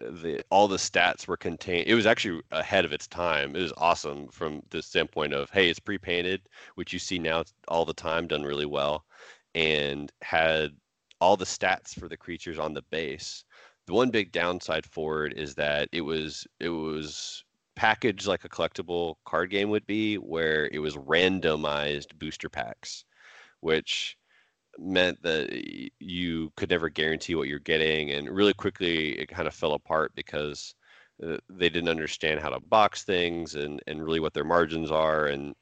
the 0.00 0.42
all 0.50 0.68
the 0.68 0.76
stats 0.76 1.26
were 1.26 1.36
contained. 1.36 1.86
It 1.86 1.94
was 1.94 2.06
actually 2.06 2.42
ahead 2.50 2.84
of 2.84 2.92
its 2.92 3.06
time. 3.06 3.54
It 3.54 3.62
was 3.62 3.72
awesome 3.76 4.28
from 4.28 4.62
the 4.70 4.82
standpoint 4.82 5.32
of 5.32 5.50
hey, 5.50 5.68
it's 5.68 5.78
pre-painted, 5.78 6.42
which 6.74 6.92
you 6.92 6.98
see 6.98 7.18
now 7.18 7.44
all 7.68 7.84
the 7.84 7.94
time, 7.94 8.26
done 8.26 8.42
really 8.42 8.66
well, 8.66 9.04
and 9.54 10.12
had 10.22 10.72
all 11.20 11.36
the 11.36 11.44
stats 11.44 11.98
for 11.98 12.08
the 12.08 12.16
creatures 12.16 12.58
on 12.58 12.74
the 12.74 12.82
base. 12.90 13.44
The 13.86 13.94
one 13.94 14.10
big 14.10 14.32
downside 14.32 14.86
for 14.86 15.26
it 15.26 15.38
is 15.38 15.54
that 15.56 15.88
it 15.92 16.00
was 16.00 16.46
it 16.60 16.70
was 16.70 17.43
packaged 17.76 18.26
like 18.26 18.44
a 18.44 18.48
collectible 18.48 19.16
card 19.24 19.50
game 19.50 19.70
would 19.70 19.86
be, 19.86 20.16
where 20.16 20.68
it 20.72 20.78
was 20.80 20.96
randomized 20.96 22.18
booster 22.18 22.48
packs, 22.48 23.04
which 23.60 24.16
meant 24.78 25.22
that 25.22 25.50
you 26.00 26.52
could 26.56 26.70
never 26.70 26.88
guarantee 26.88 27.34
what 27.34 27.48
you're 27.48 27.58
getting, 27.60 28.10
and 28.12 28.28
really 28.30 28.54
quickly 28.54 29.18
it 29.18 29.28
kind 29.28 29.48
of 29.48 29.54
fell 29.54 29.72
apart 29.74 30.12
because 30.14 30.74
uh, 31.24 31.38
they 31.48 31.68
didn't 31.68 31.88
understand 31.88 32.40
how 32.40 32.50
to 32.50 32.60
box 32.60 33.04
things 33.04 33.54
and 33.54 33.80
and 33.86 34.04
really 34.04 34.20
what 34.20 34.34
their 34.34 34.44
margins 34.44 34.90
are, 34.90 35.26
and 35.26 35.54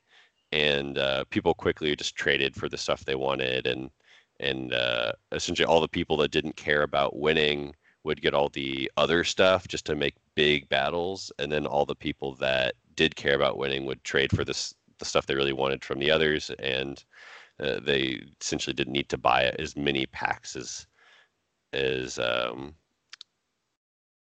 and 0.53 0.99
uh, 0.99 1.25
people 1.31 1.55
quickly 1.55 1.97
just 1.97 2.17
traded 2.17 2.55
for 2.57 2.69
the 2.69 2.79
stuff 2.79 3.05
they 3.05 3.15
wanted 3.15 3.67
and 3.67 3.91
and 4.41 4.73
uh, 4.75 5.13
essentially 5.33 5.67
all 5.67 5.81
the 5.81 5.89
people 5.89 6.17
that 6.17 6.31
didn't 6.33 6.57
care 6.57 6.83
about 6.83 7.17
winning 7.17 7.75
would 8.05 8.23
get 8.23 8.35
all 8.35 8.49
the 8.49 8.91
other 8.97 9.25
stuff 9.25 9.69
just 9.69 9.87
to 9.87 9.95
make 9.95 10.15
big 10.35 10.69
battles, 10.69 11.33
and 11.39 11.51
then 11.53 11.67
all 11.67 11.85
the 11.87 11.95
people 11.95 12.35
that 12.37 12.75
did 12.97 13.17
care 13.17 13.35
about 13.35 13.59
winning 13.59 13.87
would 13.87 14.03
trade 14.05 14.31
for 14.35 14.45
this 14.45 14.75
the 14.99 15.05
stuff 15.05 15.27
they 15.27 15.35
really 15.35 15.53
wanted 15.53 15.85
from 15.85 15.99
the 15.99 16.11
others, 16.11 16.51
and 16.59 17.05
uh, 17.61 17.81
they 17.81 18.21
essentially 18.41 18.75
didn't 18.75 18.93
need 18.93 19.09
to 19.09 19.19
buy 19.19 19.55
as 19.59 19.77
many 19.77 20.07
packs 20.07 20.57
as 20.57 20.87
as 21.73 22.19
um, 22.19 22.75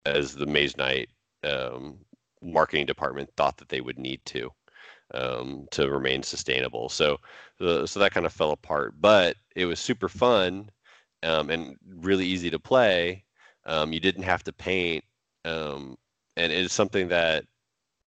as 0.06 0.34
the 0.34 0.46
Mage 0.46 0.76
Knight 0.76 1.08
um, 1.44 1.98
marketing 2.42 2.86
department 2.86 3.30
thought 3.36 3.56
that 3.56 3.68
they 3.68 3.80
would 3.80 3.98
need 3.98 4.20
to 4.26 4.50
um, 5.12 5.66
to 5.70 5.90
remain 5.90 6.22
sustainable. 6.22 6.88
So, 6.88 7.20
so 7.58 8.00
that 8.00 8.12
kind 8.12 8.26
of 8.26 8.32
fell 8.32 8.52
apart, 8.52 8.94
but 9.00 9.36
it 9.54 9.66
was 9.66 9.80
super 9.80 10.08
fun 10.08 10.70
um, 11.22 11.50
and 11.50 11.76
really 11.96 12.26
easy 12.26 12.50
to 12.50 12.58
play. 12.58 13.24
Um, 13.66 13.92
you 13.92 14.00
didn't 14.00 14.24
have 14.24 14.44
to 14.44 14.52
paint, 14.52 15.04
um, 15.44 15.96
and 16.36 16.52
it's 16.52 16.74
something 16.74 17.08
that 17.08 17.44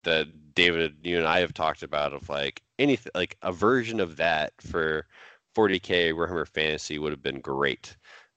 that 0.05 0.55
David, 0.55 0.97
you 1.03 1.19
and 1.19 1.27
I 1.27 1.41
have 1.41 1.55
talked 1.55 1.83
about 1.83 2.13
of 2.13 2.29
like 2.29 2.63
anything 2.79 3.13
like 3.15 3.37
a 3.43 3.53
version 3.53 4.01
of 4.01 4.17
that 4.17 4.53
for 4.61 5.07
40k 5.55 6.13
Warhammer 6.13 6.49
Fantasy 6.49 6.99
would 6.99 7.13
have 7.13 7.23
been 7.23 7.41
great 7.41 7.97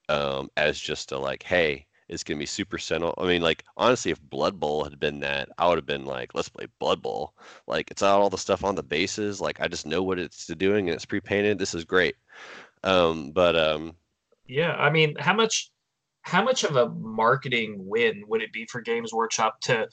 um, 0.10 0.50
as 0.58 0.80
just 0.80 1.12
a 1.12 1.18
like, 1.18 1.44
hey, 1.44 1.86
it's 2.10 2.24
gonna 2.24 2.40
be 2.40 2.46
super 2.46 2.78
simple. 2.78 3.14
I 3.18 3.26
mean, 3.28 3.42
like 3.42 3.64
honestly, 3.78 4.12
if 4.12 4.22
Blood 4.22 4.60
Bowl 4.60 4.84
had 4.84 5.00
been 5.00 5.20
that, 5.22 5.50
I 5.58 5.68
would 5.68 5.78
have 5.78 5.86
been 5.86 6.06
like, 6.06 6.34
let's 6.36 6.50
play 6.50 6.68
Blood 6.80 7.02
Bowl. 7.02 7.36
Like 7.68 7.92
it's 7.92 8.02
all 8.02 8.30
the 8.30 8.38
stuff 8.38 8.64
on 8.64 8.76
the 8.76 8.84
bases. 8.84 9.40
Like 9.42 9.60
I 9.62 9.68
just 9.68 9.86
know 9.86 10.04
what 10.04 10.20
it's 10.20 10.48
doing 10.48 10.90
and 10.90 10.96
it's 10.96 11.06
pre-painted. 11.06 11.60
This 11.60 11.76
is 11.76 11.86
great. 11.86 12.16
Um, 12.84 13.32
but 13.32 13.56
um, 13.56 13.96
yeah, 14.48 14.74
I 14.74 14.90
mean, 14.90 15.16
how 15.20 15.34
much, 15.34 15.72
how 16.30 16.44
much 16.44 16.64
of 16.64 16.76
a 16.76 16.90
marketing 16.90 17.76
win 17.78 18.24
would 18.28 18.42
it 18.42 18.54
be 18.54 18.66
for 18.66 18.82
Games 18.82 19.14
Workshop 19.14 19.60
to 19.62 19.88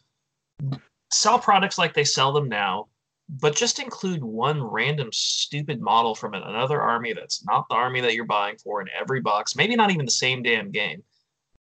sell 1.11 1.39
products 1.39 1.79
like 1.79 1.95
they 1.95 2.05
sell 2.05 2.33
them 2.33 2.49
now, 2.49 2.87
but 3.29 3.57
just 3.57 3.79
include 3.79 4.23
one 4.23 4.63
random 4.63 5.09
stupid 5.13 5.81
model 5.81 6.15
from 6.15 6.35
another 6.35 6.81
army 6.81 7.13
that's 7.13 7.45
not 7.45 7.67
the 7.69 7.75
army 7.75 8.01
that 8.01 8.15
you're 8.15 8.25
buying 8.25 8.57
for 8.59 8.81
in 8.81 8.89
every 8.99 9.21
box, 9.21 9.57
maybe 9.57 9.77
not 9.77 9.91
even 9.91 10.07
the 10.07 10.13
same 10.13 10.43
damn 10.43 10.71
game 10.71 11.03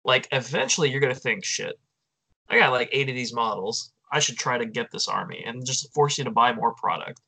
like 0.05 0.29
eventually 0.33 0.91
you're 0.91 1.01
gonna 1.01 1.15
think, 1.15 1.45
shit, 1.45 1.79
I 2.49 2.59
got 2.59 2.73
like 2.73 2.89
eight 2.93 3.09
of 3.09 3.15
these 3.15 3.33
models. 3.33 3.93
I 4.11 4.19
should 4.19 4.39
try 4.39 4.59
to 4.59 4.67
get 4.67 4.91
this 4.91 5.09
army 5.09 5.43
and 5.47 5.65
just 5.65 5.93
force 5.95 6.19
you 6.19 6.25
to 6.25 6.31
buy 6.31 6.53
more 6.53 6.75
product. 6.75 7.21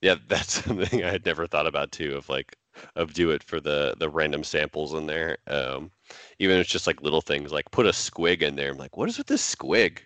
Yeah, 0.00 0.16
that's 0.28 0.52
something 0.64 1.02
I 1.02 1.10
had 1.10 1.26
never 1.26 1.46
thought 1.46 1.66
about 1.66 1.90
too. 1.92 2.14
Of 2.16 2.28
like, 2.28 2.56
of 2.96 3.14
do 3.14 3.30
it 3.30 3.42
for 3.42 3.60
the 3.60 3.94
the 3.98 4.08
random 4.10 4.44
samples 4.44 4.94
in 4.94 5.06
there. 5.06 5.38
Um, 5.46 5.90
even 6.38 6.56
if 6.56 6.62
it's 6.62 6.70
just 6.70 6.86
like 6.86 7.02
little 7.02 7.20
things, 7.20 7.52
like 7.52 7.70
put 7.70 7.86
a 7.86 7.90
squig 7.90 8.42
in 8.42 8.56
there. 8.56 8.70
I'm 8.70 8.78
like, 8.78 8.96
what 8.96 9.08
is 9.08 9.18
with 9.18 9.26
this 9.26 9.54
squig? 9.54 10.00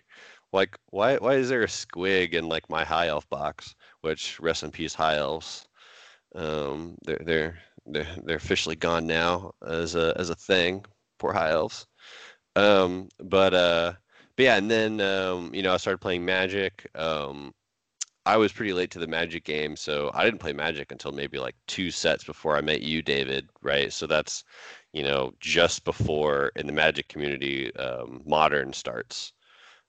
Like, 0.53 0.77
why 0.91 1.17
why 1.17 1.35
is 1.35 1.49
there 1.49 1.63
a 1.63 1.67
squig 1.67 2.33
in 2.33 2.47
like 2.47 2.69
my 2.69 2.83
high 2.83 3.07
elf 3.07 3.27
box? 3.29 3.75
Which 4.01 4.39
rest 4.39 4.63
in 4.63 4.71
peace, 4.71 4.93
high 4.93 5.17
elves. 5.17 5.67
Um, 6.35 6.97
they're 7.03 7.21
they're 7.25 7.59
they're, 7.85 8.07
they're 8.23 8.37
officially 8.37 8.75
gone 8.75 9.07
now 9.07 9.53
as 9.65 9.95
a 9.95 10.13
as 10.17 10.29
a 10.29 10.35
thing. 10.35 10.85
Poor 11.19 11.33
high 11.33 11.51
elves. 11.51 11.87
Um, 12.55 13.09
but 13.19 13.53
uh, 13.53 13.93
but 14.35 14.43
yeah, 14.43 14.57
and 14.57 14.69
then 14.69 15.01
um, 15.01 15.53
you 15.53 15.63
know 15.63 15.73
I 15.73 15.77
started 15.77 15.99
playing 15.99 16.25
Magic. 16.25 16.89
Um, 16.95 17.53
I 18.25 18.37
was 18.37 18.53
pretty 18.53 18.73
late 18.73 18.89
to 18.91 18.99
the 18.99 19.07
Magic 19.07 19.43
game, 19.43 19.75
so 19.75 20.09
I 20.13 20.23
didn't 20.23 20.39
play 20.39 20.53
Magic 20.53 20.91
until 20.91 21.11
maybe 21.11 21.39
like 21.39 21.55
two 21.67 21.91
sets 21.91 22.23
before 22.23 22.55
I 22.55 22.61
met 22.61 22.81
you, 22.81 23.01
David. 23.01 23.49
Right, 23.61 23.91
so 23.91 24.07
that's 24.07 24.43
you 24.93 25.03
know 25.03 25.33
just 25.39 25.83
before 25.83 26.51
in 26.55 26.65
the 26.67 26.73
Magic 26.73 27.07
community, 27.09 27.75
um, 27.75 28.21
Modern 28.25 28.71
starts. 28.71 29.33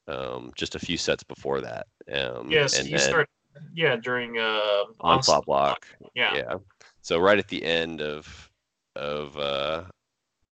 Um, 0.07 0.53
just 0.57 0.75
a 0.75 0.79
few 0.79 0.99
sets 0.99 1.23
before 1.23 1.61
that. 1.61 1.87
Um, 2.13 2.51
yes, 2.51 2.85
you 2.87 2.99
start. 2.99 3.29
Yeah, 3.73 3.97
during 3.97 4.39
uh, 4.39 4.85
onslaught 5.01 5.47
block. 5.47 5.87
Yeah, 6.15 6.35
yeah. 6.35 6.55
So 7.03 7.19
right 7.21 7.39
at 7.39 7.49
the 7.49 7.65
end 7.65 8.03
of 8.03 8.51
of 8.97 9.37
uh, 9.39 9.85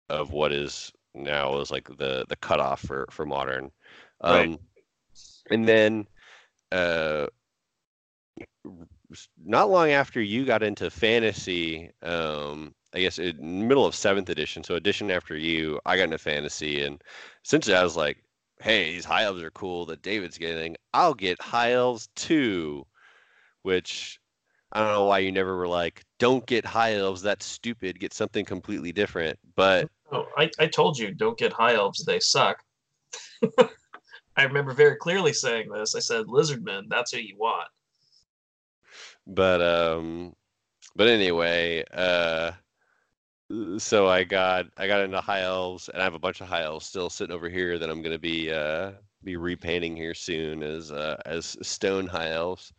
of 0.08 0.32
what 0.32 0.52
is 0.52 0.92
now 1.14 1.58
is 1.58 1.70
like 1.70 1.88
the 1.98 2.24
the 2.28 2.36
cutoff 2.36 2.80
for 2.80 3.06
for 3.10 3.26
modern, 3.26 3.70
um, 4.22 4.34
right. 4.34 4.58
and 5.50 5.68
then 5.68 6.06
uh, 6.72 7.26
not 9.44 9.70
long 9.70 9.90
after 9.90 10.20
you 10.20 10.44
got 10.44 10.62
into 10.62 10.90
fantasy, 10.90 11.90
um, 12.02 12.74
I 12.94 13.00
guess 13.00 13.18
in 13.18 13.68
middle 13.68 13.86
of 13.86 13.94
seventh 13.94 14.28
edition, 14.28 14.64
so 14.64 14.74
edition 14.74 15.10
after 15.10 15.36
you, 15.36 15.80
I 15.86 15.96
got 15.96 16.04
into 16.04 16.18
fantasy, 16.18 16.82
and 16.82 17.02
essentially 17.44 17.76
I 17.76 17.84
was 17.84 17.96
like, 17.96 18.18
hey, 18.60 18.92
these 18.92 19.04
high 19.04 19.24
elves 19.24 19.42
are 19.42 19.50
cool 19.50 19.86
that 19.86 20.02
David's 20.02 20.38
getting. 20.38 20.76
I'll 20.94 21.14
get 21.14 21.40
high 21.40 21.72
elves 21.72 22.08
too, 22.16 22.86
which 23.62 24.18
I 24.72 24.80
don't 24.80 24.92
know 24.92 25.04
why 25.04 25.18
you 25.20 25.32
never 25.32 25.56
were 25.56 25.68
like, 25.68 26.04
don't 26.18 26.44
get 26.46 26.64
high 26.64 26.94
elves. 26.94 27.22
That's 27.22 27.46
stupid. 27.46 28.00
Get 28.00 28.14
something 28.14 28.44
completely 28.44 28.92
different. 28.92 29.38
But 29.54 29.88
oh, 30.12 30.26
I, 30.36 30.50
I 30.58 30.66
told 30.66 30.98
you, 30.98 31.14
don't 31.14 31.38
get 31.38 31.52
high 31.52 31.74
elves. 31.74 32.04
They 32.04 32.20
suck. 32.20 32.62
I 34.36 34.42
remember 34.42 34.72
very 34.72 34.96
clearly 34.96 35.32
saying 35.32 35.70
this. 35.70 35.94
I 35.94 36.00
said, 36.00 36.26
lizardmen, 36.26 36.84
that's 36.88 37.12
who 37.12 37.20
you 37.20 37.36
want. 37.38 37.68
But 39.26 39.60
um, 39.62 40.34
but 40.96 41.08
anyway, 41.08 41.84
uh, 41.92 42.52
so 43.78 44.08
I 44.08 44.24
got 44.24 44.66
I 44.76 44.86
got 44.86 45.02
into 45.02 45.20
high 45.20 45.42
elves, 45.42 45.88
and 45.88 46.00
I 46.00 46.04
have 46.04 46.14
a 46.14 46.18
bunch 46.18 46.40
of 46.40 46.48
high 46.48 46.62
elves 46.62 46.86
still 46.86 47.10
sitting 47.10 47.34
over 47.34 47.48
here 47.48 47.78
that 47.78 47.90
I'm 47.90 48.02
gonna 48.02 48.18
be 48.18 48.50
uh 48.52 48.92
be 49.24 49.36
repainting 49.36 49.96
here 49.96 50.14
soon 50.14 50.62
as 50.62 50.90
uh 50.92 51.16
as 51.26 51.56
stone 51.62 52.06
high 52.06 52.30
elves. 52.30 52.72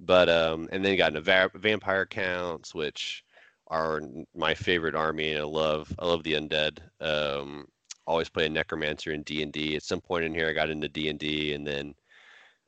But 0.00 0.28
um, 0.28 0.68
and 0.72 0.84
then 0.84 0.96
got 0.98 1.08
into 1.10 1.22
va- 1.22 1.50
vampire 1.54 2.06
counts, 2.06 2.74
which 2.74 3.24
are 3.68 4.02
my 4.34 4.54
favorite 4.54 4.94
army, 4.94 5.32
and 5.32 5.40
I 5.42 5.44
love 5.44 5.92
I 5.98 6.06
love 6.06 6.22
the 6.24 6.34
undead. 6.34 6.80
Um, 7.00 7.66
always 8.06 8.28
play 8.28 8.46
a 8.46 8.50
necromancer 8.50 9.12
in 9.12 9.22
D 9.22 9.42
and 9.42 9.52
D. 9.52 9.76
At 9.76 9.82
some 9.82 10.00
point 10.00 10.24
in 10.24 10.34
here, 10.34 10.48
I 10.48 10.52
got 10.52 10.70
into 10.70 10.88
D 10.88 11.08
and 11.08 11.18
D, 11.18 11.54
and 11.54 11.66
then 11.66 11.94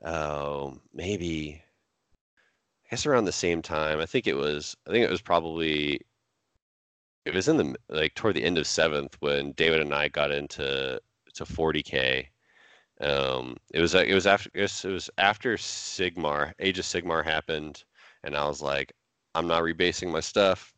uh, 0.05 0.71
maybe 0.95 1.63
I 2.89 2.95
guess 2.95 3.07
around 3.07 3.27
the 3.27 3.33
same 3.33 3.61
time. 3.61 4.01
I 4.01 4.07
think 4.07 4.27
it 4.27 4.37
was. 4.37 4.77
I 4.87 4.91
think 4.91 5.05
it 5.05 5.11
was 5.11 5.21
probably. 5.21 6.01
It 7.27 7.35
was 7.35 7.49
in 7.49 7.59
the 7.59 7.75
like 7.91 8.15
toward 8.15 8.35
the 8.37 8.45
end 8.45 8.57
of 8.57 8.67
seventh 8.67 9.17
when 9.21 9.53
David 9.53 9.83
and 9.83 9.95
I 9.95 10.09
got 10.09 10.33
into 10.33 11.01
to 11.35 11.45
40k. 11.45 12.27
Um, 13.01 13.57
it 13.75 13.81
was 13.81 13.95
it 13.95 14.15
was 14.15 14.27
after 14.27 14.51
it 14.55 14.63
was, 14.63 14.85
it 14.85 14.91
was 14.91 15.11
after 15.19 15.57
Sigmar, 15.57 16.55
Age 16.59 16.79
of 16.79 16.85
Sigmar 16.87 17.25
happened, 17.25 17.85
and 18.25 18.35
I 18.37 18.47
was 18.49 18.63
like, 18.63 18.93
I'm 19.35 19.47
not 19.47 19.63
rebasing 19.63 20.11
my 20.11 20.21
stuff. 20.21 20.73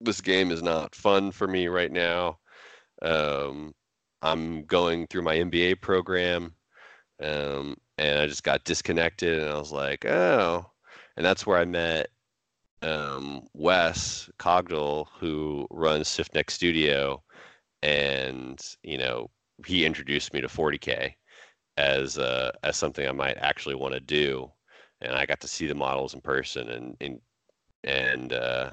This 0.00 0.20
game 0.20 0.50
is 0.50 0.62
not 0.62 0.94
fun 0.94 1.30
for 1.30 1.46
me 1.46 1.68
right 1.68 1.92
now. 1.92 2.38
Um, 3.02 3.74
I'm 4.22 4.64
going 4.64 5.06
through 5.08 5.22
my 5.22 5.36
MBA 5.36 5.80
program, 5.82 6.54
um, 7.22 7.76
and 7.98 8.20
I 8.20 8.26
just 8.26 8.44
got 8.44 8.64
disconnected, 8.64 9.40
and 9.40 9.50
I 9.50 9.58
was 9.58 9.72
like, 9.72 10.04
oh, 10.06 10.70
and 11.16 11.24
that's 11.24 11.46
where 11.46 11.58
I 11.58 11.64
met 11.64 12.08
um, 12.82 13.46
Wes 13.54 14.28
Cogdell, 14.38 15.06
who 15.18 15.66
runs 15.70 16.08
Stiffneck 16.08 16.50
Studio, 16.50 17.22
and 17.82 18.60
you 18.82 18.98
know 18.98 19.30
he 19.66 19.84
introduced 19.86 20.32
me 20.32 20.40
to 20.40 20.48
40k 20.48 21.14
as 21.76 22.18
uh, 22.18 22.52
as 22.62 22.76
something 22.76 23.08
I 23.08 23.12
might 23.12 23.38
actually 23.38 23.74
want 23.74 23.94
to 23.94 24.00
do, 24.00 24.50
and 25.00 25.14
I 25.14 25.26
got 25.26 25.40
to 25.40 25.48
see 25.48 25.66
the 25.66 25.74
models 25.74 26.14
in 26.14 26.20
person, 26.20 26.68
and 26.70 26.96
and 27.00 27.20
and 27.84 28.32
uh, 28.32 28.70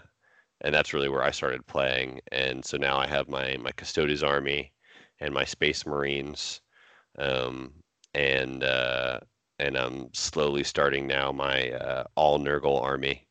and 0.61 0.73
that's 0.73 0.93
really 0.93 1.09
where 1.09 1.23
I 1.23 1.31
started 1.31 1.65
playing, 1.67 2.21
and 2.31 2.63
so 2.65 2.77
now 2.77 2.97
I 2.97 3.07
have 3.07 3.29
my 3.29 3.57
my 3.57 3.71
Custodes 3.71 4.23
army 4.23 4.71
and 5.19 5.33
my 5.33 5.45
Space 5.45 5.85
Marines, 5.85 6.61
um, 7.17 7.73
and 8.13 8.63
uh, 8.63 9.19
and 9.61 9.77
I'm 9.77 10.09
slowly 10.13 10.63
starting 10.63 11.07
now 11.07 11.31
my 11.31 11.71
uh, 11.71 12.03
all 12.15 12.39
Nurgle 12.39 12.81
army 12.81 13.27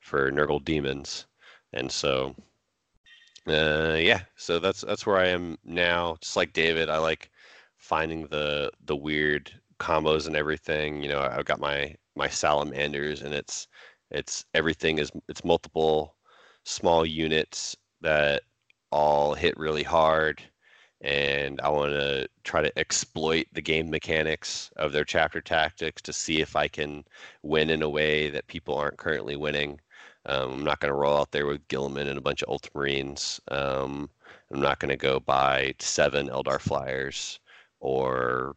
for 0.00 0.30
Nurgle 0.32 0.64
demons, 0.64 1.26
and 1.72 1.92
so 1.92 2.34
uh, 3.46 3.96
yeah, 4.00 4.22
so 4.36 4.58
that's 4.58 4.80
that's 4.82 5.06
where 5.06 5.18
I 5.18 5.26
am 5.28 5.58
now. 5.64 6.16
Just 6.20 6.36
like 6.36 6.52
David, 6.54 6.88
I 6.88 6.98
like 6.98 7.30
finding 7.76 8.26
the 8.28 8.70
the 8.86 8.96
weird 8.96 9.52
combos 9.78 10.26
and 10.26 10.36
everything. 10.36 11.02
You 11.02 11.10
know, 11.10 11.20
I've 11.20 11.44
got 11.44 11.60
my 11.60 11.94
my 12.16 12.28
salamanders, 12.28 13.22
and 13.22 13.34
it's 13.34 13.68
it's 14.10 14.44
everything 14.54 14.98
is 14.98 15.12
it's 15.28 15.44
multiple 15.44 16.16
small 16.64 17.04
units 17.04 17.76
that 18.00 18.42
all 18.90 19.34
hit 19.34 19.56
really 19.58 19.82
hard 19.82 20.42
and 21.04 21.60
I 21.60 21.68
want 21.68 21.92
to 21.92 22.26
try 22.44 22.62
to 22.62 22.78
exploit 22.78 23.46
the 23.52 23.60
game 23.60 23.90
mechanics 23.90 24.70
of 24.76 24.92
their 24.92 25.04
chapter 25.04 25.42
tactics 25.42 26.00
to 26.00 26.14
see 26.14 26.40
if 26.40 26.56
I 26.56 26.66
can 26.66 27.04
win 27.42 27.68
in 27.68 27.82
a 27.82 27.88
way 27.90 28.30
that 28.30 28.46
people 28.46 28.74
aren't 28.74 28.96
currently 28.96 29.36
winning. 29.36 29.80
Um, 30.24 30.52
I'm 30.52 30.64
not 30.64 30.80
going 30.80 30.88
to 30.90 30.96
roll 30.96 31.18
out 31.18 31.30
there 31.30 31.44
with 31.44 31.68
Guilliman 31.68 32.08
and 32.08 32.16
a 32.16 32.22
bunch 32.22 32.42
of 32.42 32.48
Ultramarines. 32.48 33.38
Um, 33.52 34.08
I'm 34.50 34.62
not 34.62 34.78
going 34.78 34.88
to 34.88 34.96
go 34.96 35.20
buy 35.20 35.74
seven 35.78 36.28
Eldar 36.28 36.58
Flyers 36.58 37.38
or 37.80 38.56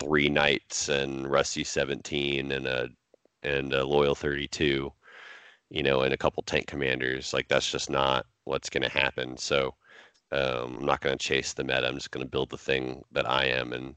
three 0.00 0.30
Knights 0.30 0.88
and 0.88 1.30
Rusty 1.30 1.64
17 1.64 2.50
and 2.50 2.66
a 2.66 2.88
and 3.42 3.74
a 3.74 3.84
Loyal 3.84 4.14
32, 4.14 4.90
you 5.68 5.82
know, 5.82 6.00
and 6.00 6.14
a 6.14 6.16
couple 6.16 6.42
tank 6.44 6.66
commanders. 6.66 7.34
Like 7.34 7.48
that's 7.48 7.70
just 7.70 7.90
not 7.90 8.24
what's 8.44 8.70
going 8.70 8.82
to 8.82 8.88
happen. 8.88 9.36
So 9.36 9.74
um, 10.32 10.78
I'm 10.80 10.86
not 10.86 11.00
going 11.00 11.16
to 11.16 11.24
chase 11.24 11.52
the 11.52 11.64
meta. 11.64 11.86
I'm 11.86 11.94
just 11.94 12.10
going 12.10 12.24
to 12.24 12.30
build 12.30 12.50
the 12.50 12.58
thing 12.58 13.02
that 13.12 13.28
I 13.28 13.46
am 13.46 13.72
and 13.72 13.94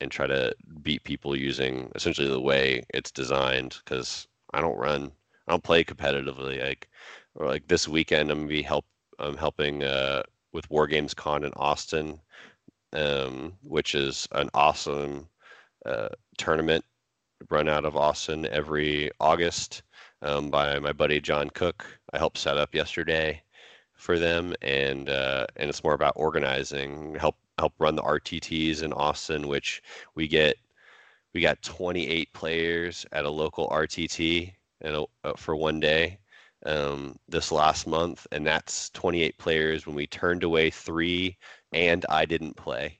and 0.00 0.10
try 0.10 0.28
to 0.28 0.54
beat 0.82 1.02
people 1.02 1.34
using 1.34 1.90
essentially 1.96 2.28
the 2.28 2.40
way 2.40 2.82
it's 2.94 3.10
designed. 3.10 3.78
Because 3.84 4.28
I 4.54 4.60
don't 4.60 4.78
run, 4.78 5.10
I 5.46 5.52
don't 5.52 5.64
play 5.64 5.84
competitively. 5.84 6.62
Like 6.62 6.88
or 7.34 7.46
like 7.46 7.66
this 7.68 7.88
weekend, 7.88 8.30
I'm 8.30 8.38
gonna 8.38 8.48
be 8.48 8.62
help. 8.62 8.84
I'm 9.18 9.36
helping 9.36 9.82
uh, 9.82 10.22
with 10.52 10.70
War 10.70 10.86
Games 10.86 11.14
Con 11.14 11.44
in 11.44 11.52
Austin, 11.56 12.20
um, 12.92 13.54
which 13.62 13.94
is 13.94 14.28
an 14.32 14.48
awesome 14.54 15.28
uh, 15.84 16.08
tournament 16.36 16.84
run 17.50 17.68
out 17.68 17.84
of 17.84 17.96
Austin 17.96 18.46
every 18.46 19.10
August 19.20 19.82
um, 20.22 20.50
by 20.50 20.78
my 20.78 20.92
buddy 20.92 21.20
John 21.20 21.50
Cook. 21.50 21.84
I 22.12 22.18
helped 22.18 22.38
set 22.38 22.58
up 22.58 22.74
yesterday 22.74 23.42
for 23.98 24.18
them, 24.18 24.54
and 24.62 25.10
uh, 25.10 25.46
and 25.56 25.68
it's 25.68 25.84
more 25.84 25.94
about 25.94 26.14
organizing, 26.16 27.14
help 27.16 27.36
help 27.58 27.74
run 27.78 27.96
the 27.96 28.02
RTTs 28.02 28.82
in 28.82 28.92
Austin, 28.94 29.48
which 29.48 29.82
we 30.14 30.28
get 30.28 30.56
we 31.34 31.40
got 31.42 31.60
28 31.62 32.32
players 32.32 33.04
at 33.12 33.26
a 33.26 33.30
local 33.30 33.68
RTT 33.68 34.52
and 34.80 35.06
uh, 35.24 35.34
for 35.36 35.56
one 35.56 35.80
day 35.80 36.18
um, 36.66 37.16
this 37.28 37.52
last 37.52 37.86
month, 37.86 38.26
and 38.32 38.46
that's 38.46 38.90
28 38.90 39.36
players 39.38 39.86
when 39.86 39.96
we 39.96 40.06
turned 40.06 40.42
away 40.44 40.70
three, 40.70 41.36
and 41.72 42.06
I 42.08 42.24
didn't 42.24 42.56
play. 42.56 42.98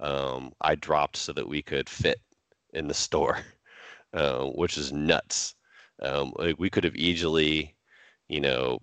Um, 0.00 0.52
I 0.60 0.76
dropped 0.76 1.16
so 1.16 1.32
that 1.32 1.48
we 1.48 1.62
could 1.62 1.88
fit 1.88 2.20
in 2.74 2.86
the 2.88 2.94
store, 2.94 3.38
uh, 4.14 4.44
which 4.46 4.78
is 4.78 4.92
nuts. 4.92 5.54
Um, 6.00 6.32
like 6.38 6.58
we 6.58 6.70
could 6.70 6.84
have 6.84 6.96
easily, 6.96 7.74
you 8.28 8.40
know, 8.40 8.80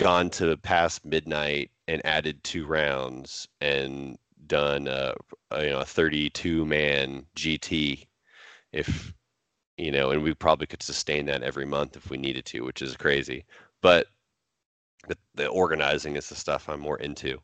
gone 0.00 0.30
to 0.30 0.56
past 0.56 1.04
midnight 1.04 1.70
and 1.86 2.00
added 2.06 2.42
two 2.42 2.64
rounds 2.66 3.46
and 3.60 4.16
done 4.46 4.88
a, 4.88 5.12
a 5.50 5.64
you 5.64 5.70
know 5.70 5.80
a 5.80 5.84
32 5.84 6.64
man 6.64 7.26
GT 7.36 8.06
if 8.72 9.12
you 9.76 9.92
know 9.92 10.10
and 10.10 10.22
we 10.22 10.32
probably 10.34 10.66
could 10.66 10.82
sustain 10.82 11.26
that 11.26 11.42
every 11.42 11.66
month 11.66 11.96
if 11.96 12.08
we 12.08 12.16
needed 12.16 12.46
to 12.46 12.64
which 12.64 12.80
is 12.80 12.96
crazy. 12.96 13.44
But 13.82 14.06
the, 15.06 15.18
the 15.34 15.48
organizing 15.48 16.16
is 16.16 16.30
the 16.30 16.34
stuff 16.34 16.68
I'm 16.70 16.80
more 16.80 16.98
into 16.98 17.38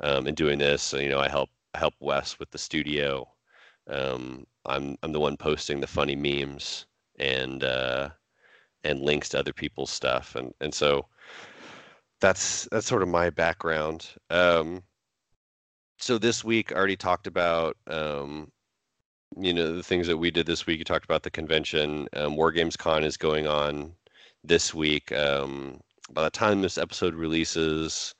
um, 0.00 0.26
and 0.26 0.36
doing 0.36 0.58
this. 0.58 0.82
So, 0.82 0.96
you 0.96 1.10
know 1.10 1.20
I 1.20 1.28
help 1.28 1.50
help 1.74 1.92
Wes 2.00 2.38
with 2.38 2.50
the 2.50 2.58
studio. 2.58 3.28
Um, 3.86 4.46
I'm 4.64 4.96
I'm 5.02 5.12
the 5.12 5.20
one 5.20 5.36
posting 5.36 5.80
the 5.80 5.86
funny 5.86 6.16
memes 6.16 6.86
and 7.18 7.62
uh, 7.64 8.08
and 8.84 9.00
links 9.00 9.28
to 9.30 9.38
other 9.38 9.52
people's 9.52 9.90
stuff. 9.90 10.36
And 10.36 10.54
and 10.62 10.72
so 10.72 11.06
that's 12.20 12.68
that's 12.70 12.86
sort 12.86 13.02
of 13.02 13.08
my 13.08 13.30
background. 13.30 14.08
Um, 14.30 14.82
so 15.98 16.18
this 16.18 16.44
week, 16.44 16.72
I 16.72 16.76
already 16.76 16.96
talked 16.96 17.26
about 17.26 17.76
um, 17.86 18.50
you 19.36 19.52
know 19.52 19.74
the 19.74 19.82
things 19.82 20.06
that 20.06 20.16
we 20.16 20.30
did 20.30 20.46
this 20.46 20.66
week. 20.66 20.78
You 20.78 20.84
talked 20.84 21.04
about 21.04 21.22
the 21.22 21.30
convention. 21.30 22.08
Um, 22.14 22.36
War 22.36 22.52
Games 22.52 22.76
Con 22.76 23.04
is 23.04 23.16
going 23.16 23.46
on 23.46 23.92
this 24.44 24.74
week. 24.74 25.12
Um, 25.12 25.80
by 26.10 26.22
the 26.22 26.30
time 26.30 26.62
this 26.62 26.78
episode 26.78 27.14
releases, 27.14 28.14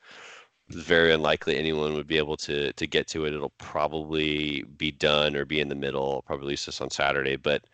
it's 0.69 0.77
very 0.77 1.13
unlikely 1.13 1.57
anyone 1.57 1.95
would 1.95 2.07
be 2.07 2.19
able 2.19 2.37
to 2.39 2.73
to 2.73 2.87
get 2.87 3.07
to 3.09 3.25
it. 3.27 3.35
It'll 3.35 3.53
probably 3.59 4.63
be 4.77 4.93
done 4.93 5.37
or 5.37 5.45
be 5.45 5.61
in 5.61 5.69
the 5.69 5.75
middle. 5.75 6.15
I'll 6.15 6.23
probably 6.23 6.47
release 6.47 6.67
this 6.67 6.81
on 6.81 6.91
Saturday. 6.91 7.37
But 7.37 7.65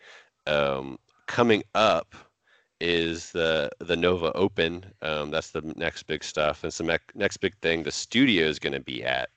um, 0.47 0.97
coming 1.27 1.63
up 1.73 2.15
is 2.81 3.31
the 3.31 3.69
the 3.79 3.95
Nova 3.95 4.31
Open. 4.33 4.85
Um, 5.01 5.31
that's 5.31 5.51
the 5.51 5.61
next 5.75 6.03
big 6.03 6.23
stuff. 6.23 6.63
It's 6.63 6.77
the 6.77 6.83
me- 6.83 6.97
next 7.15 7.37
big 7.37 7.55
thing 7.61 7.83
the 7.83 7.91
studio 7.91 8.47
is 8.47 8.59
going 8.59 8.73
to 8.73 8.79
be 8.81 9.03
at. 9.03 9.29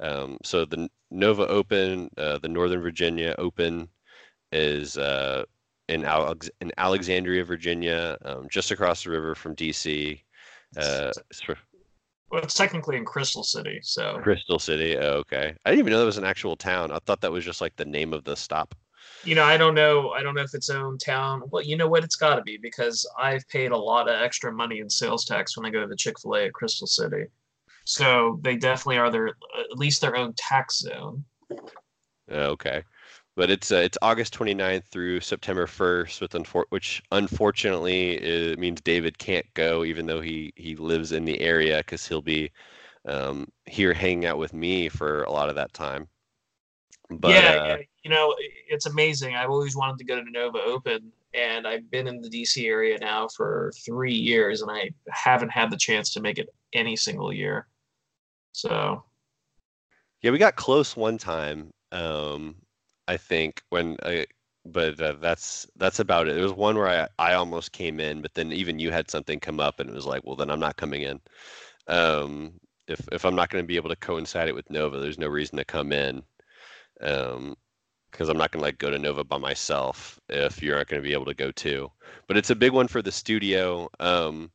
Um, 0.00 0.38
so 0.42 0.64
the 0.64 0.88
Nova 1.10 1.46
Open, 1.48 2.08
uh, 2.16 2.38
the 2.38 2.48
Northern 2.48 2.80
Virginia 2.80 3.34
Open, 3.38 3.88
is 4.50 4.96
uh, 4.96 5.44
in, 5.88 6.04
Alex- 6.04 6.50
in 6.60 6.72
Alexandria, 6.78 7.44
Virginia, 7.44 8.16
um, 8.24 8.46
just 8.50 8.70
across 8.70 9.04
the 9.04 9.10
river 9.10 9.34
from 9.34 9.54
DC. 9.54 10.20
Uh, 10.76 11.12
well, 12.30 12.42
it's 12.42 12.54
technically 12.54 12.96
in 12.96 13.04
Crystal 13.04 13.42
City, 13.42 13.80
so 13.82 14.20
Crystal 14.22 14.60
City. 14.60 14.96
Oh, 14.96 15.14
okay, 15.14 15.54
I 15.64 15.70
didn't 15.70 15.80
even 15.80 15.92
know 15.92 15.98
that 15.98 16.06
was 16.06 16.18
an 16.18 16.24
actual 16.24 16.56
town. 16.56 16.92
I 16.92 16.98
thought 17.00 17.20
that 17.22 17.32
was 17.32 17.44
just 17.44 17.60
like 17.60 17.74
the 17.76 17.84
name 17.84 18.14
of 18.14 18.22
the 18.24 18.36
stop. 18.36 18.74
You 19.24 19.34
know, 19.34 19.44
I 19.44 19.56
don't 19.56 19.74
know. 19.74 20.10
I 20.10 20.22
don't 20.22 20.34
know 20.34 20.42
if 20.42 20.54
it's 20.54 20.70
own 20.70 20.96
town. 20.96 21.42
Well, 21.50 21.62
you 21.62 21.76
know 21.76 21.88
what? 21.88 22.04
It's 22.04 22.16
got 22.16 22.36
to 22.36 22.42
be 22.42 22.56
because 22.56 23.08
I've 23.18 23.46
paid 23.48 23.70
a 23.70 23.76
lot 23.76 24.08
of 24.08 24.20
extra 24.20 24.52
money 24.52 24.80
in 24.80 24.88
sales 24.88 25.24
tax 25.24 25.56
when 25.56 25.66
I 25.66 25.70
go 25.70 25.80
to 25.80 25.86
the 25.86 25.96
Chick 25.96 26.18
Fil 26.20 26.36
A 26.36 26.46
at 26.46 26.52
Crystal 26.52 26.86
City. 26.86 27.26
So 27.84 28.38
they 28.42 28.56
definitely 28.56 28.98
are 28.98 29.10
their 29.10 29.28
at 29.28 29.76
least 29.76 30.00
their 30.00 30.16
own 30.16 30.32
tax 30.36 30.78
zone. 30.78 31.24
Okay, 32.30 32.82
but 33.36 33.50
it's 33.50 33.72
uh, 33.72 33.76
it's 33.76 33.98
August 34.00 34.36
29th 34.38 34.84
through 34.84 35.20
September 35.20 35.66
1st, 35.66 36.20
with 36.20 36.32
unfor- 36.32 36.66
which 36.68 37.02
unfortunately 37.10 38.54
means 38.58 38.80
David 38.80 39.18
can't 39.18 39.46
go, 39.54 39.84
even 39.84 40.06
though 40.06 40.20
he 40.20 40.52
he 40.56 40.76
lives 40.76 41.12
in 41.12 41.24
the 41.24 41.40
area, 41.40 41.78
because 41.78 42.06
he'll 42.06 42.22
be 42.22 42.50
um, 43.06 43.48
here 43.66 43.92
hanging 43.92 44.26
out 44.26 44.38
with 44.38 44.52
me 44.52 44.88
for 44.88 45.24
a 45.24 45.32
lot 45.32 45.48
of 45.48 45.56
that 45.56 45.72
time. 45.72 46.08
But, 47.10 47.30
yeah, 47.30 47.50
uh, 47.50 47.66
yeah, 47.66 47.76
you 48.04 48.10
know, 48.10 48.34
it's 48.38 48.86
amazing. 48.86 49.34
I've 49.34 49.50
always 49.50 49.76
wanted 49.76 49.98
to 49.98 50.04
go 50.04 50.22
to 50.22 50.30
Nova 50.30 50.58
Open, 50.58 51.12
and 51.34 51.66
I've 51.66 51.90
been 51.90 52.06
in 52.06 52.20
the 52.20 52.28
DC 52.28 52.66
area 52.66 52.98
now 52.98 53.28
for 53.28 53.72
three 53.84 54.14
years, 54.14 54.62
and 54.62 54.70
I 54.70 54.90
haven't 55.08 55.50
had 55.50 55.70
the 55.70 55.76
chance 55.76 56.12
to 56.14 56.20
make 56.20 56.38
it 56.38 56.48
any 56.72 56.96
single 56.96 57.32
year. 57.32 57.66
So, 58.52 59.04
yeah, 60.22 60.30
we 60.30 60.38
got 60.38 60.56
close 60.56 60.96
one 60.96 61.18
time. 61.18 61.72
Um, 61.92 62.56
I 63.08 63.16
think 63.16 63.62
when 63.70 63.96
I, 64.04 64.26
but 64.64 65.00
uh, 65.00 65.14
that's 65.20 65.66
that's 65.76 65.98
about 66.00 66.28
it. 66.28 66.34
There 66.34 66.44
was 66.44 66.52
one 66.52 66.76
where 66.76 66.88
I 66.88 67.08
I 67.18 67.34
almost 67.34 67.72
came 67.72 67.98
in, 68.00 68.22
but 68.22 68.34
then 68.34 68.52
even 68.52 68.78
you 68.78 68.90
had 68.90 69.10
something 69.10 69.40
come 69.40 69.60
up, 69.60 69.80
and 69.80 69.88
it 69.90 69.94
was 69.94 70.06
like, 70.06 70.22
well, 70.24 70.36
then 70.36 70.50
I'm 70.50 70.60
not 70.60 70.76
coming 70.76 71.02
in. 71.02 71.20
Um, 71.88 72.52
if 72.86 73.00
if 73.12 73.24
I'm 73.24 73.34
not 73.34 73.50
going 73.50 73.64
to 73.64 73.66
be 73.68 73.76
able 73.76 73.88
to 73.90 73.96
coincide 73.96 74.48
it 74.48 74.54
with 74.54 74.70
Nova, 74.70 74.98
there's 74.98 75.18
no 75.18 75.28
reason 75.28 75.56
to 75.58 75.64
come 75.64 75.92
in. 75.92 76.22
Um, 77.02 77.56
because 78.10 78.28
I'm 78.28 78.36
not 78.36 78.50
going 78.50 78.60
to 78.60 78.66
like 78.66 78.78
go 78.78 78.90
to 78.90 78.98
Nova 78.98 79.22
by 79.22 79.38
myself 79.38 80.18
if 80.28 80.60
you're 80.60 80.76
not 80.76 80.88
going 80.88 81.00
to 81.00 81.08
be 81.08 81.12
able 81.12 81.26
to 81.26 81.34
go 81.34 81.52
too. 81.52 81.90
But 82.26 82.36
it's 82.36 82.50
a 82.50 82.56
big 82.56 82.72
one 82.72 82.88
for 82.88 83.02
the 83.02 83.12
studio. 83.12 83.88
Um, 84.00 84.50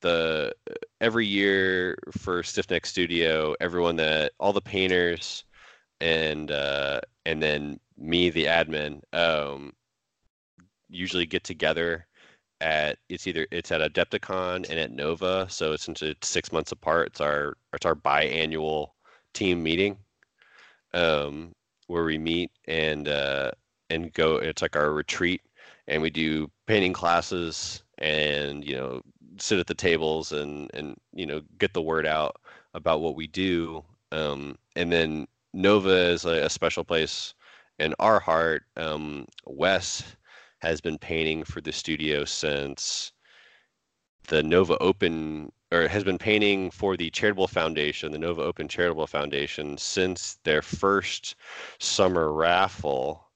the 0.00 0.54
every 1.00 1.26
year 1.26 1.98
for 2.12 2.42
Stiff 2.42 2.70
Neck 2.70 2.86
Studio, 2.86 3.54
everyone 3.60 3.96
that 3.96 4.32
all 4.40 4.52
the 4.52 4.60
painters 4.60 5.44
and 6.00 6.50
uh, 6.50 7.00
and 7.24 7.42
then 7.42 7.80
me, 7.98 8.30
the 8.30 8.44
admin, 8.46 9.00
um, 9.12 9.72
usually 10.88 11.26
get 11.26 11.44
together 11.44 12.06
at 12.60 12.98
it's 13.08 13.26
either 13.26 13.46
it's 13.50 13.72
at 13.72 13.80
Adepticon 13.80 14.68
and 14.68 14.78
at 14.78 14.92
Nova. 14.92 15.46
So 15.48 15.76
since 15.76 16.02
it's 16.02 16.28
six 16.28 16.52
months 16.52 16.72
apart, 16.72 17.08
it's 17.08 17.20
our 17.20 17.56
it's 17.72 17.86
our 17.86 17.94
biannual 17.94 18.88
team 19.34 19.62
meeting, 19.62 19.98
um, 20.94 21.52
where 21.86 22.04
we 22.04 22.18
meet 22.18 22.50
and 22.66 23.08
uh, 23.08 23.50
and 23.90 24.12
go. 24.12 24.36
It's 24.36 24.62
like 24.62 24.76
our 24.76 24.92
retreat, 24.92 25.42
and 25.88 26.02
we 26.02 26.10
do 26.10 26.50
painting 26.66 26.92
classes 26.92 27.82
and 27.98 28.64
you 28.64 28.76
know 28.76 29.02
sit 29.38 29.58
at 29.58 29.66
the 29.66 29.74
tables 29.74 30.32
and 30.32 30.70
and 30.74 30.96
you 31.12 31.26
know 31.26 31.42
get 31.58 31.72
the 31.74 31.82
word 31.82 32.06
out 32.06 32.36
about 32.74 33.00
what 33.00 33.16
we 33.16 33.26
do. 33.26 33.82
Um, 34.12 34.56
and 34.76 34.92
then 34.92 35.26
Nova 35.52 36.10
is 36.10 36.24
a, 36.24 36.44
a 36.44 36.50
special 36.50 36.84
place 36.84 37.34
in 37.78 37.94
our 37.98 38.20
heart. 38.20 38.64
Um, 38.76 39.26
Wes 39.46 40.02
has 40.60 40.80
been 40.80 40.98
painting 40.98 41.44
for 41.44 41.60
the 41.60 41.72
studio 41.72 42.24
since 42.24 43.12
the 44.28 44.42
Nova 44.42 44.76
Open, 44.78 45.52
or 45.72 45.88
has 45.88 46.04
been 46.04 46.18
painting 46.18 46.70
for 46.70 46.96
the 46.96 47.10
Charitable 47.10 47.48
Foundation, 47.48 48.12
the 48.12 48.18
Nova 48.18 48.42
Open 48.42 48.68
Charitable 48.68 49.06
Foundation, 49.06 49.76
since 49.78 50.38
their 50.44 50.62
first 50.62 51.36
summer 51.78 52.32
raffle, 52.32 53.28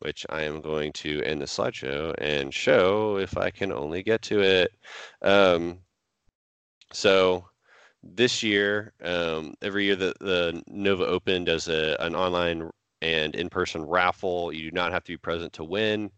which 0.00 0.26
I 0.30 0.42
am 0.42 0.60
going 0.60 0.92
to 0.94 1.22
end 1.22 1.40
the 1.40 1.46
slideshow 1.46 2.14
and 2.18 2.52
show 2.52 3.18
if 3.18 3.36
I 3.38 3.50
can 3.50 3.72
only 3.72 4.02
get 4.02 4.22
to 4.22 4.40
it. 4.40 4.72
Um, 5.22 5.78
so 6.92 7.48
this 8.02 8.42
year, 8.42 8.92
um, 9.02 9.54
every 9.62 9.84
year 9.84 9.96
that 9.96 10.18
the 10.18 10.62
Nova 10.66 11.06
Open 11.06 11.44
does 11.44 11.68
a, 11.68 11.96
an 12.00 12.14
online 12.14 12.70
and 13.02 13.34
in-person 13.34 13.82
raffle. 13.82 14.52
You 14.52 14.70
do 14.70 14.74
not 14.74 14.92
have 14.92 15.04
to 15.04 15.12
be 15.12 15.16
present 15.16 15.52
to 15.54 15.64
win, 15.64 16.10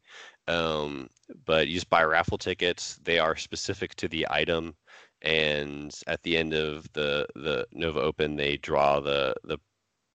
um, 0.46 1.08
but 1.44 1.68
you 1.68 1.74
just 1.74 1.90
buy 1.90 2.04
raffle 2.04 2.38
tickets. 2.38 2.98
They 3.02 3.18
are 3.18 3.36
specific 3.36 3.94
to 3.96 4.08
the 4.08 4.26
item, 4.30 4.74
and 5.22 5.94
at 6.06 6.22
the 6.22 6.36
end 6.36 6.54
of 6.54 6.90
the 6.92 7.26
the 7.34 7.66
Nova 7.72 8.00
Open, 8.00 8.36
they 8.36 8.56
draw 8.58 9.00
the 9.00 9.34
the 9.44 9.58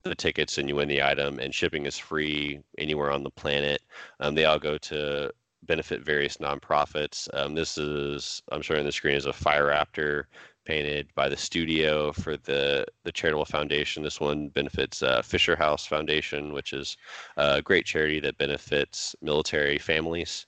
the 0.03 0.15
tickets 0.15 0.57
and 0.57 0.69
you 0.69 0.75
win 0.75 0.87
the 0.87 1.03
item 1.03 1.39
and 1.39 1.53
shipping 1.53 1.85
is 1.85 1.97
free 1.97 2.59
anywhere 2.77 3.11
on 3.11 3.21
the 3.21 3.29
planet 3.29 3.81
um, 4.21 4.33
they 4.33 4.45
all 4.45 4.57
go 4.57 4.77
to 4.77 5.29
benefit 5.63 6.05
various 6.05 6.37
nonprofits 6.37 7.27
um, 7.33 7.53
this 7.53 7.77
is 7.77 8.41
i'm 8.53 8.61
showing 8.61 8.85
the 8.85 8.91
screen 8.93 9.15
is 9.15 9.25
a 9.25 9.33
fire 9.33 9.67
raptor 9.67 10.23
painted 10.69 11.07
by 11.15 11.27
the 11.27 11.35
studio 11.35 12.11
for 12.13 12.37
the 12.37 12.85
the 13.03 13.11
charitable 13.11 13.43
foundation. 13.43 14.03
This 14.03 14.19
one 14.21 14.49
benefits 14.49 15.01
uh, 15.01 15.23
Fisher 15.23 15.55
House 15.55 15.87
Foundation, 15.87 16.53
which 16.53 16.73
is 16.73 16.95
a 17.37 17.59
great 17.59 17.87
charity 17.87 18.19
that 18.19 18.37
benefits 18.37 19.15
military 19.19 19.79
families. 19.79 20.45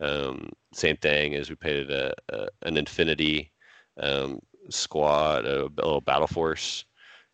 Um, 0.00 0.48
same 0.72 0.96
thing 0.96 1.34
as 1.34 1.50
we 1.50 1.56
painted 1.56 1.90
a, 1.90 2.14
a 2.30 2.48
an 2.62 2.78
Infinity 2.78 3.52
um, 3.98 4.40
squad, 4.70 5.44
a, 5.46 5.64
a, 5.64 5.68
little 5.76 6.00
battle 6.00 6.26
force, 6.26 6.84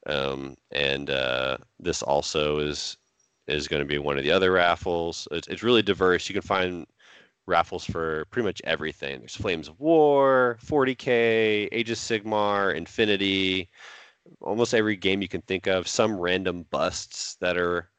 um, 0.07 0.57
and 0.73 1.11
uh, 1.11 1.59
this 1.79 2.03
also 2.03 2.59
is 2.59 2.97
is 3.47 3.69
going 3.69 3.81
to 3.81 3.87
be 3.87 3.99
one 3.99 4.17
of 4.17 4.25
the 4.25 4.33
other 4.33 4.53
raffles. 4.53 5.29
It's, 5.31 5.49
it's 5.49 5.63
really 5.63 5.83
diverse. 5.83 6.29
You 6.29 6.33
can 6.33 6.43
find 6.43 6.87
raffles 7.47 7.85
for 7.85 8.25
pretty 8.31 8.47
much 8.47 8.63
everything. 8.65 9.19
There's 9.19 9.37
Flames 9.37 9.69
of 9.69 9.79
War, 9.79 10.59
40k, 10.65 11.69
Age 11.71 11.91
of 11.91 11.99
Sigmar, 11.99 12.75
Infinity, 12.75 13.69
almost 14.41 14.75
every 14.75 14.97
game 14.97 15.23
you 15.23 15.29
can 15.29 15.43
think 15.43 15.67
of. 15.67 15.89
Some 15.89 16.19
random 16.19 16.65
busts 16.71 17.37
that 17.37 17.59
are 17.59 17.91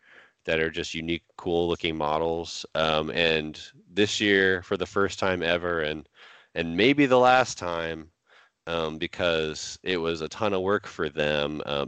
that 0.45 0.59
are 0.59 0.69
just 0.69 0.93
unique, 0.93 1.23
cool 1.37 1.67
looking 1.67 1.97
models. 1.97 2.65
Um, 2.75 3.09
and 3.11 3.59
this 3.91 4.21
year, 4.21 4.61
for 4.61 4.77
the 4.77 4.85
first 4.85 5.19
time 5.19 5.41
ever, 5.43 5.81
and 5.81 6.07
and 6.55 6.77
maybe 6.77 7.05
the 7.05 7.19
last 7.19 7.57
time, 7.57 8.09
um, 8.67 8.97
because 8.97 9.79
it 9.83 9.97
was 9.97 10.21
a 10.21 10.29
ton 10.29 10.53
of 10.53 10.61
work 10.61 10.87
for 10.87 11.09
them. 11.09 11.61
Uh, 11.65 11.85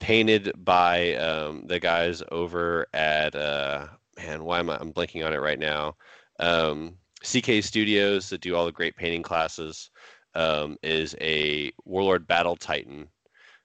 painted 0.00 0.52
by 0.58 1.14
um, 1.14 1.66
the 1.66 1.80
guys 1.80 2.22
over 2.30 2.86
at 2.92 3.34
uh, 3.34 3.86
man, 4.18 4.44
why 4.44 4.58
am 4.58 4.70
I? 4.70 4.76
I'm 4.78 4.92
blanking 4.92 5.24
on 5.24 5.32
it 5.32 5.40
right 5.40 5.58
now 5.58 5.94
um, 6.40 6.96
CK 7.22 7.62
Studios 7.62 8.28
that 8.30 8.40
do 8.40 8.54
all 8.54 8.66
the 8.66 8.72
great 8.72 8.96
painting 8.96 9.22
classes 9.22 9.90
um, 10.34 10.76
is 10.82 11.14
a 11.20 11.72
Warlord 11.84 12.26
Battle 12.26 12.56
Titan. 12.56 13.08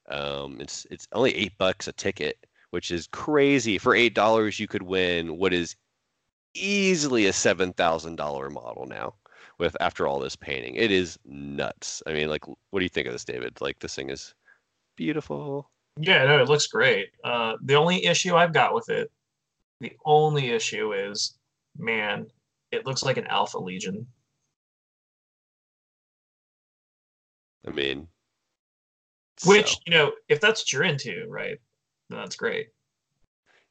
Um, 0.09 0.59
it's 0.59 0.85
it's 0.89 1.07
only 1.13 1.35
eight 1.35 1.57
bucks 1.57 1.87
a 1.87 1.93
ticket, 1.93 2.37
which 2.71 2.91
is 2.91 3.07
crazy. 3.07 3.77
For 3.77 3.95
eight 3.95 4.15
dollars, 4.15 4.59
you 4.59 4.67
could 4.67 4.83
win 4.83 5.37
what 5.37 5.53
is 5.53 5.75
easily 6.53 7.27
a 7.27 7.33
seven 7.33 7.73
thousand 7.73 8.15
dollar 8.15 8.49
model 8.49 8.85
now. 8.87 9.15
With 9.59 9.75
after 9.81 10.07
all 10.07 10.19
this 10.19 10.37
painting, 10.37 10.75
it 10.75 10.89
is 10.89 11.19
nuts. 11.25 12.01
I 12.07 12.13
mean, 12.13 12.29
like, 12.29 12.47
what 12.47 12.79
do 12.79 12.83
you 12.83 12.89
think 12.89 13.07
of 13.07 13.13
this, 13.13 13.25
David? 13.25 13.59
Like, 13.59 13.79
this 13.79 13.93
thing 13.93 14.09
is 14.09 14.33
beautiful. 14.95 15.69
Yeah, 15.99 16.25
no, 16.25 16.41
it 16.41 16.47
looks 16.47 16.67
great. 16.67 17.09
Uh, 17.25 17.55
the 17.63 17.75
only 17.75 18.05
issue 18.05 18.35
I've 18.35 18.53
got 18.53 18.73
with 18.73 18.89
it, 18.89 19.11
the 19.81 19.91
only 20.05 20.51
issue 20.51 20.93
is, 20.93 21.37
man, 21.77 22.27
it 22.71 22.85
looks 22.85 23.03
like 23.03 23.17
an 23.17 23.27
Alpha 23.27 23.57
Legion. 23.57 24.07
I 27.67 27.71
mean, 27.71 28.07
which 29.45 29.71
so. 29.71 29.77
you 29.85 29.91
know, 29.91 30.11
if 30.29 30.39
that's 30.39 30.61
what 30.61 30.71
you're 30.71 30.83
into, 30.83 31.25
right? 31.27 31.57
That's 32.09 32.35
great. 32.35 32.67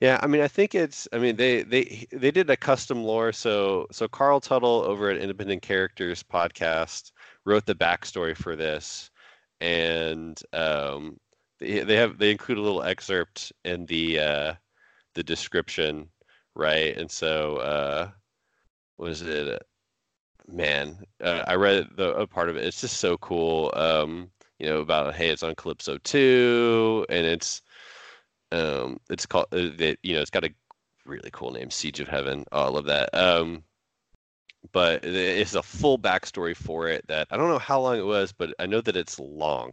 Yeah, 0.00 0.20
I 0.22 0.26
mean, 0.28 0.40
I 0.42 0.48
think 0.48 0.74
it's. 0.74 1.08
I 1.12 1.18
mean, 1.18 1.36
they 1.36 1.62
they 1.64 2.06
they 2.12 2.30
did 2.30 2.48
a 2.50 2.56
custom 2.56 3.02
lore. 3.02 3.32
So 3.32 3.86
so 3.90 4.06
Carl 4.08 4.40
Tuttle 4.40 4.82
over 4.84 5.10
at 5.10 5.18
Independent 5.18 5.62
Characters 5.62 6.22
podcast 6.22 7.10
wrote 7.44 7.66
the 7.66 7.74
backstory 7.74 8.36
for 8.36 8.54
this, 8.54 9.10
and 9.60 10.40
um, 10.52 11.18
they 11.58 11.80
they 11.80 11.96
have 11.96 12.18
they 12.18 12.30
include 12.30 12.58
a 12.58 12.62
little 12.62 12.82
excerpt 12.84 13.52
in 13.64 13.86
the 13.86 14.20
uh, 14.20 14.54
the 15.14 15.24
description, 15.24 16.10
right? 16.54 16.96
And 16.96 17.10
so 17.10 17.56
uh, 17.58 18.10
was 18.98 19.22
it 19.22 19.62
man 20.48 20.98
uh, 21.22 21.44
i 21.46 21.54
read 21.54 21.86
the 21.96 22.12
a 22.14 22.26
part 22.26 22.48
of 22.48 22.56
it 22.56 22.64
it's 22.64 22.80
just 22.80 22.98
so 22.98 23.16
cool 23.18 23.70
um 23.76 24.30
you 24.58 24.66
know 24.66 24.80
about 24.80 25.14
hey 25.14 25.28
it's 25.28 25.42
on 25.42 25.54
calypso 25.54 25.98
2 25.98 27.04
and 27.10 27.26
it's 27.26 27.62
um 28.52 28.98
it's 29.10 29.26
called 29.26 29.46
uh, 29.52 29.68
that 29.76 29.98
you 30.02 30.14
know 30.14 30.20
it's 30.20 30.30
got 30.30 30.44
a 30.44 30.54
really 31.06 31.30
cool 31.32 31.50
name 31.50 31.70
siege 31.70 32.00
of 32.00 32.08
heaven. 32.08 32.44
Oh 32.52 32.62
i 32.64 32.68
love 32.68 32.86
that. 32.86 33.14
Um 33.14 33.62
but 34.72 35.04
it's 35.04 35.54
a 35.54 35.62
full 35.62 35.98
backstory 35.98 36.54
for 36.54 36.88
it 36.88 37.06
that 37.06 37.28
i 37.30 37.36
don't 37.36 37.48
know 37.48 37.60
how 37.60 37.80
long 37.80 37.96
it 37.96 38.04
was 38.04 38.32
but 38.32 38.52
i 38.58 38.66
know 38.66 38.80
that 38.80 38.96
it's 38.96 39.18
long. 39.18 39.72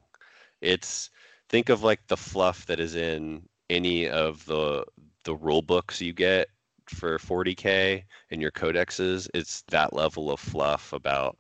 It's 0.61 1.09
think 1.49 1.69
of 1.69 1.83
like 1.83 2.05
the 2.07 2.17
fluff 2.17 2.65
that 2.67 2.79
is 2.79 2.95
in 2.95 3.47
any 3.69 4.07
of 4.09 4.45
the 4.45 4.85
the 5.23 5.35
rule 5.35 5.61
books 5.61 6.01
you 6.01 6.13
get 6.13 6.49
for 6.87 7.17
40k 7.17 8.03
and 8.31 8.41
your 8.41 8.51
codexes, 8.51 9.27
it's 9.33 9.63
that 9.69 9.93
level 9.93 10.31
of 10.31 10.39
fluff 10.39 10.93
about 10.93 11.37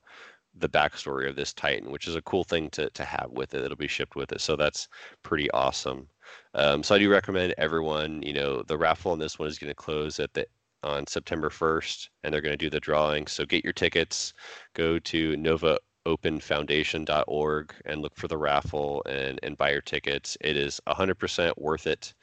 the 0.57 0.69
backstory 0.69 1.29
of 1.29 1.35
this 1.35 1.53
Titan, 1.53 1.91
which 1.91 2.07
is 2.07 2.15
a 2.15 2.21
cool 2.21 2.43
thing 2.43 2.69
to 2.71 2.89
to 2.91 3.03
have 3.05 3.29
with 3.31 3.53
it. 3.53 3.63
It'll 3.63 3.77
be 3.77 3.87
shipped 3.87 4.15
with 4.15 4.31
it, 4.31 4.41
so 4.41 4.55
that's 4.55 4.87
pretty 5.23 5.49
awesome. 5.51 6.07
Um, 6.53 6.83
so 6.83 6.95
I 6.95 6.99
do 6.99 7.09
recommend 7.09 7.53
everyone. 7.57 8.21
You 8.21 8.33
know, 8.33 8.63
the 8.63 8.77
raffle 8.77 9.11
on 9.11 9.19
this 9.19 9.37
one 9.39 9.47
is 9.47 9.59
going 9.59 9.71
to 9.71 9.75
close 9.75 10.19
at 10.19 10.33
the 10.33 10.47
on 10.83 11.07
September 11.07 11.49
1st, 11.49 12.09
and 12.23 12.33
they're 12.33 12.41
going 12.41 12.53
to 12.53 12.57
do 12.57 12.69
the 12.69 12.79
drawing. 12.79 13.27
So 13.27 13.45
get 13.45 13.63
your 13.63 13.73
tickets. 13.73 14.33
Go 14.73 14.99
to 14.99 15.35
novaopenfoundation.org 16.05 17.73
and 17.85 18.01
look 18.01 18.15
for 18.15 18.27
the 18.27 18.37
raffle 18.37 19.03
and 19.07 19.39
and 19.43 19.57
buy 19.57 19.71
your 19.71 19.81
tickets. 19.81 20.37
It 20.41 20.57
is 20.57 20.79
100% 20.87 21.57
worth 21.57 21.87
it. 21.87 22.13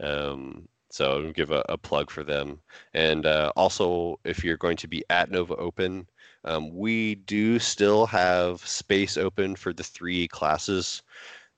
Um, 0.00 0.68
so 0.90 1.24
I'll 1.26 1.32
give 1.32 1.50
a, 1.50 1.62
a, 1.68 1.76
plug 1.76 2.10
for 2.10 2.24
them. 2.24 2.60
And 2.94 3.26
uh, 3.26 3.52
also, 3.56 4.18
if 4.24 4.42
you're 4.42 4.56
going 4.56 4.78
to 4.78 4.88
be 4.88 5.04
at 5.10 5.30
Nova 5.30 5.54
Open, 5.56 6.08
um, 6.48 6.74
we 6.74 7.16
do 7.16 7.58
still 7.58 8.06
have 8.06 8.66
space 8.66 9.16
open 9.16 9.54
for 9.54 9.72
the 9.72 9.84
three 9.84 10.26
classes 10.28 11.02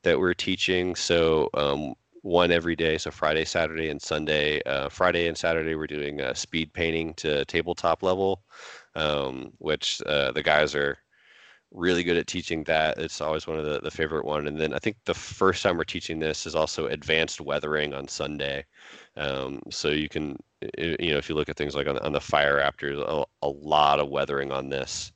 that 0.02 0.18
we're 0.18 0.34
teaching. 0.34 0.94
So 0.96 1.48
um, 1.54 1.94
one 2.22 2.50
every 2.50 2.76
day, 2.76 2.98
so 2.98 3.10
Friday, 3.10 3.44
Saturday, 3.44 3.88
and 3.88 4.02
Sunday. 4.02 4.60
Uh, 4.62 4.88
Friday 4.88 5.28
and 5.28 5.38
Saturday, 5.38 5.74
we're 5.74 5.86
doing 5.86 6.20
uh, 6.20 6.34
speed 6.34 6.72
painting 6.72 7.14
to 7.14 7.44
tabletop 7.44 8.02
level, 8.02 8.42
um, 8.96 9.52
which 9.58 10.02
uh, 10.06 10.32
the 10.32 10.42
guys 10.42 10.74
are 10.74 10.98
really 11.72 12.02
good 12.02 12.16
at 12.16 12.26
teaching 12.26 12.64
that. 12.64 12.98
It's 12.98 13.20
always 13.20 13.46
one 13.46 13.58
of 13.58 13.64
the, 13.64 13.80
the 13.80 13.90
favorite 13.90 14.24
one. 14.24 14.46
And 14.46 14.58
then 14.58 14.72
I 14.72 14.78
think 14.78 14.96
the 15.04 15.14
first 15.14 15.62
time 15.62 15.76
we're 15.76 15.84
teaching 15.84 16.18
this 16.18 16.46
is 16.46 16.54
also 16.54 16.86
advanced 16.86 17.40
weathering 17.40 17.94
on 17.94 18.08
Sunday. 18.08 18.64
Um, 19.16 19.60
so 19.70 19.88
you 19.88 20.08
can, 20.08 20.36
you 20.78 21.12
know, 21.12 21.18
if 21.18 21.28
you 21.28 21.34
look 21.34 21.48
at 21.48 21.56
things 21.56 21.74
like 21.74 21.86
on, 21.86 21.98
on 21.98 22.12
the 22.12 22.20
fire 22.20 22.58
raptors, 22.58 23.00
a, 23.00 23.24
a 23.46 23.48
lot 23.48 24.00
of 24.00 24.08
weathering 24.08 24.50
on 24.50 24.68
this. 24.68 25.12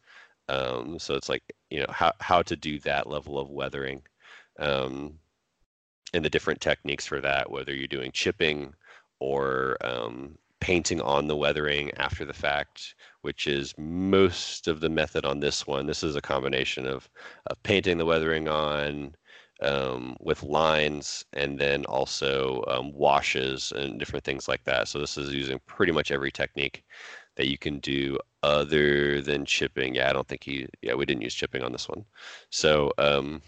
Um, 0.49 0.99
so 0.99 1.15
it's 1.15 1.29
like, 1.29 1.43
you 1.71 1.81
know, 1.81 1.87
how, 1.91 2.13
how 2.21 2.43
to 2.43 2.55
do 2.55 2.79
that 2.81 3.09
level 3.09 3.39
of 3.39 3.51
weathering. 3.51 4.03
Um, 4.59 5.15
and 6.13 6.25
the 6.25 6.31
different 6.31 6.61
techniques 6.61 7.07
for 7.07 7.21
that, 7.21 7.51
whether 7.51 7.75
you're 7.75 7.89
doing 7.89 8.13
chipping 8.13 8.73
or 9.19 9.77
um, 9.81 10.39
painting 10.65 10.99
on 11.03 11.27
the 11.27 11.37
weathering 11.37 11.91
after 11.99 12.25
the 12.25 12.33
fact, 12.33 12.95
which 13.21 13.47
is 13.47 13.75
most 13.77 14.67
of 14.67 14.81
the 14.81 14.89
method 14.89 15.27
on 15.27 15.39
this 15.39 15.67
one. 15.67 15.85
This 15.85 16.03
is 16.03 16.17
a 16.17 16.23
combination 16.23 16.87
of, 16.87 17.07
of 17.49 17.63
painting 17.65 17.99
the 17.99 18.07
weathering 18.07 18.49
on 18.49 19.15
um, 19.61 20.17
with 20.21 20.43
lines 20.43 21.23
and 21.35 21.59
then 21.59 21.85
also 21.85 22.65
um, 22.67 22.95
washes 22.95 23.75
and 23.77 23.99
different 23.99 24.25
things 24.25 24.49
like 24.49 24.65
that. 24.65 24.89
So 24.89 24.99
this 24.99 25.19
is 25.19 25.35
using 25.35 25.61
pretty 25.67 25.93
much 25.93 26.11
every 26.11 26.33
technique 26.33 26.83
that 27.37 27.49
you 27.49 27.59
can 27.59 27.79
do 27.81 28.19
other 28.43 29.21
than 29.21 29.45
chipping. 29.45 29.97
Yeah, 29.97 30.09
I 30.09 30.15
don't 30.15 30.27
think 30.27 30.45
he, 30.45 30.67
yeah, 30.81 30.95
we 30.95 31.05
didn't 31.05 31.25
use 31.25 31.35
chipping 31.35 31.63
on 31.63 31.73
this 31.73 31.91
one. 31.91 32.07
So, 32.49 32.91
um, 32.97 33.43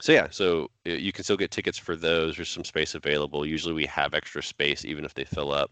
so 0.00 0.12
yeah, 0.12 0.26
so 0.30 0.68
you 0.84 1.12
can 1.12 1.22
still 1.24 1.36
get 1.36 1.50
tickets 1.50 1.78
for 1.78 1.94
those. 1.94 2.36
There's 2.36 2.48
some 2.48 2.64
space 2.64 2.94
available. 2.94 3.46
Usually 3.46 3.74
we 3.74 3.86
have 3.86 4.12
extra 4.12 4.42
space, 4.42 4.84
even 4.84 5.04
if 5.04 5.14
they 5.14 5.24
fill 5.24 5.52
up. 5.52 5.70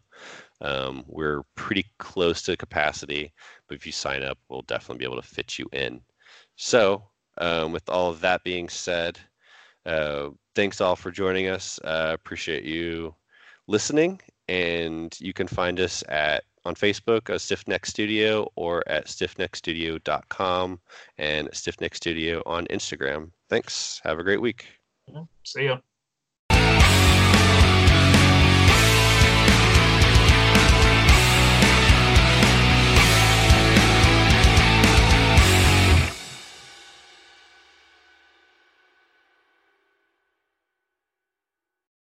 Um, 0.60 1.04
we're 1.08 1.42
pretty 1.56 1.84
close 1.98 2.42
to 2.42 2.56
capacity, 2.56 3.32
but 3.66 3.76
if 3.76 3.84
you 3.84 3.92
sign 3.92 4.22
up, 4.22 4.38
we'll 4.48 4.62
definitely 4.62 4.98
be 4.98 5.04
able 5.04 5.20
to 5.20 5.26
fit 5.26 5.58
you 5.58 5.66
in. 5.72 6.00
So, 6.56 7.02
um, 7.38 7.72
with 7.72 7.88
all 7.88 8.10
of 8.10 8.20
that 8.20 8.44
being 8.44 8.68
said, 8.68 9.18
uh, 9.86 10.28
thanks 10.54 10.80
all 10.80 10.94
for 10.94 11.10
joining 11.10 11.48
us. 11.48 11.80
Uh, 11.82 12.12
appreciate 12.14 12.64
you 12.64 13.14
listening, 13.66 14.20
and 14.46 15.16
you 15.20 15.32
can 15.32 15.48
find 15.48 15.80
us 15.80 16.04
at 16.08 16.44
on 16.64 16.74
Facebook, 16.74 17.30
uh, 17.30 17.38
Stiffneck 17.38 17.86
Studio, 17.86 18.48
or 18.56 18.82
at 18.88 19.06
stiffneckstudio.com 19.06 20.80
and 21.18 21.50
Stiffneck 21.50 21.94
Studio 21.94 22.42
on 22.46 22.66
Instagram. 22.66 23.30
Thanks. 23.48 24.00
Have 24.04 24.18
a 24.18 24.22
great 24.22 24.40
week. 24.40 24.66
See 25.44 25.64
ya. 25.64 25.78